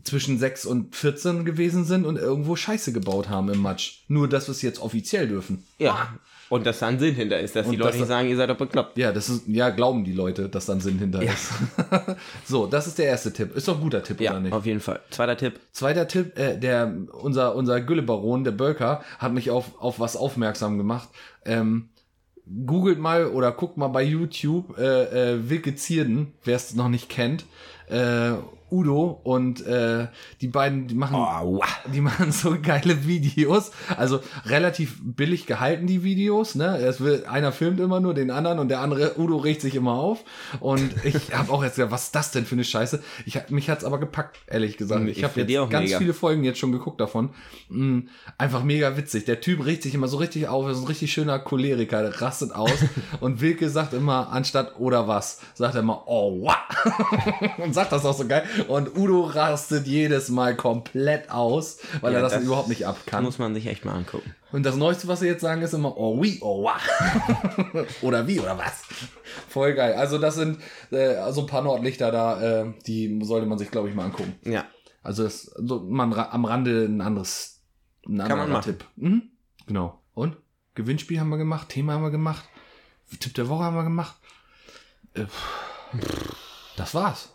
[0.03, 4.03] zwischen 6 und 14 gewesen sind und irgendwo Scheiße gebaut haben im Matsch.
[4.07, 5.63] Nur, dass wir es jetzt offiziell dürfen.
[5.79, 6.13] Ja.
[6.49, 8.27] Und dass da ein Sinn hinter ist, dass die Und Leute dass nicht da- sagen,
[8.29, 8.97] ihr seid doch bekloppt.
[8.97, 11.51] Ja, das ist, ja, glauben die Leute, dass dann Sinn hinter ist.
[12.45, 13.55] so, das ist der erste Tipp.
[13.55, 14.53] Ist doch ein guter Tipp, Ja, oder nicht?
[14.53, 14.99] auf jeden Fall.
[15.11, 15.59] Zweiter Tipp.
[15.71, 16.91] Zweiter Tipp, äh, der,
[17.21, 21.09] unser, unser Güllebaron, der Bölker, hat mich auf, auf was aufmerksam gemacht.
[21.45, 21.89] Ähm,
[22.65, 27.09] googelt mal oder guckt mal bei YouTube äh, äh, Wilke Zierden, wer es noch nicht
[27.09, 27.45] kennt.
[27.89, 28.31] Äh,
[28.71, 30.07] Udo und äh,
[30.41, 31.59] die beiden, die machen,
[31.93, 33.71] die machen so geile Videos.
[33.97, 36.55] Also relativ billig gehalten, die Videos.
[36.55, 36.77] Ne?
[36.77, 39.93] Es will, einer filmt immer nur den anderen und der andere, Udo regt sich immer
[39.93, 40.23] auf.
[40.59, 43.01] Und ich habe auch jetzt gesagt, was ist das denn für eine Scheiße?
[43.25, 45.01] Ich hab, mich hat's aber gepackt, ehrlich gesagt.
[45.01, 45.97] Mhm, Ich ich habe jetzt ganz mega.
[45.97, 47.31] viele Folgen jetzt schon geguckt davon.
[47.69, 48.01] Mm,
[48.37, 49.25] einfach mega witzig.
[49.25, 52.21] Der Typ regt sich immer so richtig auf, er ist ein richtig schöner Choleriker, der
[52.21, 52.71] rastet aus.
[53.19, 56.55] und Wilke sagt immer, anstatt oder was, sagt er immer, oh, wa.
[57.63, 58.43] und sagt das auch so geil.
[58.67, 62.97] Und Udo rastet jedes Mal komplett aus, weil Ja, er das, das überhaupt nicht ab
[63.05, 63.23] kann.
[63.23, 64.33] Muss man sich echt mal angucken.
[64.51, 66.77] Und das Neueste, was sie jetzt sagen, ist immer, oh wie, oh wa.
[68.01, 68.83] oder wie, oder was.
[69.47, 69.93] Voll geil.
[69.93, 70.59] Also das sind
[70.91, 74.35] äh, so ein paar Nordlichter da, äh, die sollte man sich, glaube ich, mal angucken.
[74.43, 74.65] Ja.
[75.03, 77.59] Also das, so man am Rande ein anderes
[78.07, 78.77] ein Kann man machen.
[78.77, 78.85] Tipp.
[78.95, 79.23] Mhm.
[79.67, 80.01] Genau.
[80.13, 80.37] Und
[80.75, 82.45] Gewinnspiel haben wir gemacht, Thema haben wir gemacht,
[83.19, 84.15] Tipp der Woche haben wir gemacht.
[85.13, 85.25] Äh,
[86.77, 87.29] das war's.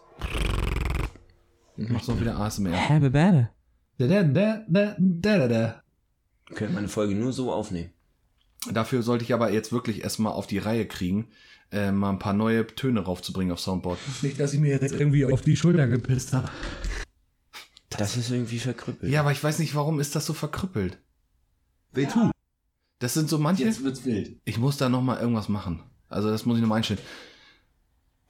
[1.76, 2.88] Ich mach so wieder ASMR.
[2.88, 3.50] Habe Bade.
[3.98, 5.82] Da, da, da, da, da, da, da.
[6.54, 7.90] Können wir eine Folge nur so aufnehmen.
[8.72, 11.28] Dafür sollte ich aber jetzt wirklich erstmal auf die Reihe kriegen,
[11.70, 13.98] äh, mal ein paar neue Töne raufzubringen auf Soundboard.
[14.22, 16.48] Nicht, dass ich mir jetzt irgendwie auf die Schulter gepisst habe.
[17.90, 19.12] Das ist irgendwie verkrüppelt.
[19.12, 20.98] Ja, aber ich weiß nicht, warum ist das so verkrüppelt.
[21.92, 22.30] Weh tu.
[22.98, 23.64] Das sind so manche.
[23.82, 24.40] wird's wild.
[24.44, 25.82] Ich muss da noch mal irgendwas machen.
[26.08, 27.00] Also das muss ich noch mal einstellen.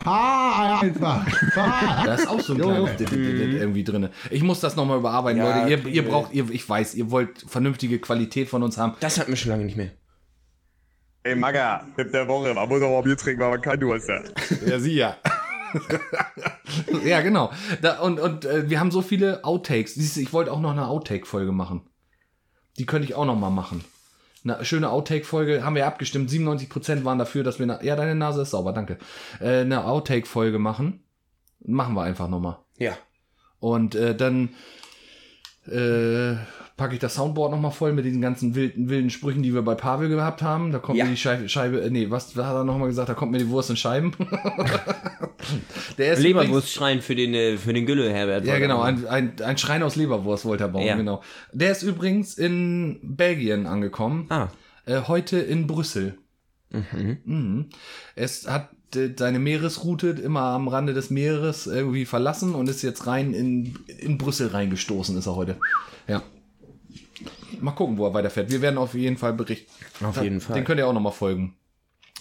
[0.04, 1.26] Ah, einfach.
[1.56, 2.04] Ah.
[2.04, 4.08] Da ist auch so ein Dit- irgendwie drin.
[4.30, 5.88] Ich muss das noch mal überarbeiten, Ja, Leute.
[5.88, 8.94] Ihr, ihr braucht, ihr, ich weiß, ihr wollt vernünftige Qualität von uns haben.
[9.00, 9.90] Das hatten wir schon lange nicht mehr.
[11.22, 14.08] Ey, Maga, Tipp der Woche, man muss auch mal Bier trinken, weil man kein Durst
[14.10, 14.32] hat.
[14.66, 15.16] Ja, sie ja.
[17.04, 17.50] ja, genau.
[17.80, 19.94] Da, und und äh, wir haben so viele Outtakes.
[19.94, 21.88] Siehst du, Ich wollte auch noch eine Outtake-Folge machen.
[22.78, 23.84] Die könnte ich auch noch mal machen.
[24.44, 26.30] Eine schöne Outtake-Folge haben wir abgestimmt.
[26.30, 27.64] 97% waren dafür, dass wir...
[27.64, 28.98] Eine, ja, deine Nase ist sauber, danke.
[29.40, 31.02] Äh, eine Outtake-Folge machen.
[31.66, 32.62] Machen wir einfach noch mal.
[32.76, 32.92] Ja.
[33.58, 34.50] Und äh, dann
[35.68, 36.36] äh,
[36.76, 39.74] packe ich das Soundboard nochmal voll mit diesen ganzen wilden, wilden Sprüchen, die wir bei
[39.74, 40.72] Pavel gehabt haben.
[40.72, 41.04] Da kommt Ja.
[41.04, 43.08] mir die Scheibe, Scheibe äh, nee, was hat er nochmal gesagt?
[43.08, 44.12] Da kommt mir die Wurst in Scheiben.
[45.98, 48.44] Der ist übrigens- Leberwurst schreien für den, äh, für den Gülle, Herbert.
[48.44, 50.96] Ja, genau, ein, ein, ein Schrein aus Leberwurst wollte er bauen, Ja.
[50.96, 51.22] genau.
[51.52, 54.26] Der ist übrigens in Belgien angekommen.
[54.30, 54.48] Ah.
[54.86, 56.18] Äh, heute in Brüssel.
[56.70, 57.68] Mhm.
[58.16, 58.70] Es hat
[59.16, 64.18] seine Meeresroute immer am Rande des Meeres irgendwie verlassen und ist jetzt rein in, in
[64.18, 65.58] Brüssel reingestoßen, ist er heute.
[66.06, 66.22] Ja.
[67.60, 68.50] Mal gucken, wo er weiterfährt.
[68.50, 69.70] Wir werden auf jeden Fall berichten.
[70.04, 70.54] Auf jeden Fall.
[70.54, 71.56] Den könnt ihr auch nochmal folgen.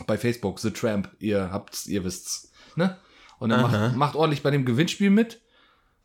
[0.07, 1.09] Bei Facebook, The Tramp.
[1.19, 2.51] Ihr habt's, ihr wisst's.
[2.75, 2.97] Ne?
[3.39, 5.41] Und dann macht, macht ordentlich bei dem Gewinnspiel mit.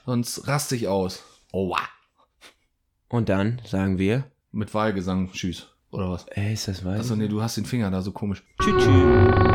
[0.04, 1.22] Sonst rast ich aus.
[1.52, 1.88] Oh, wow.
[3.08, 5.30] Und dann sagen wir, Mit Wahlgesang.
[5.32, 5.68] Tschüss.
[5.90, 6.26] Oder was?
[6.28, 7.00] ey, ist das weiß?
[7.00, 8.42] Achso, nee, du hast den Finger da so komisch.
[8.60, 8.84] Tschüss.
[8.84, 9.47] tschüss.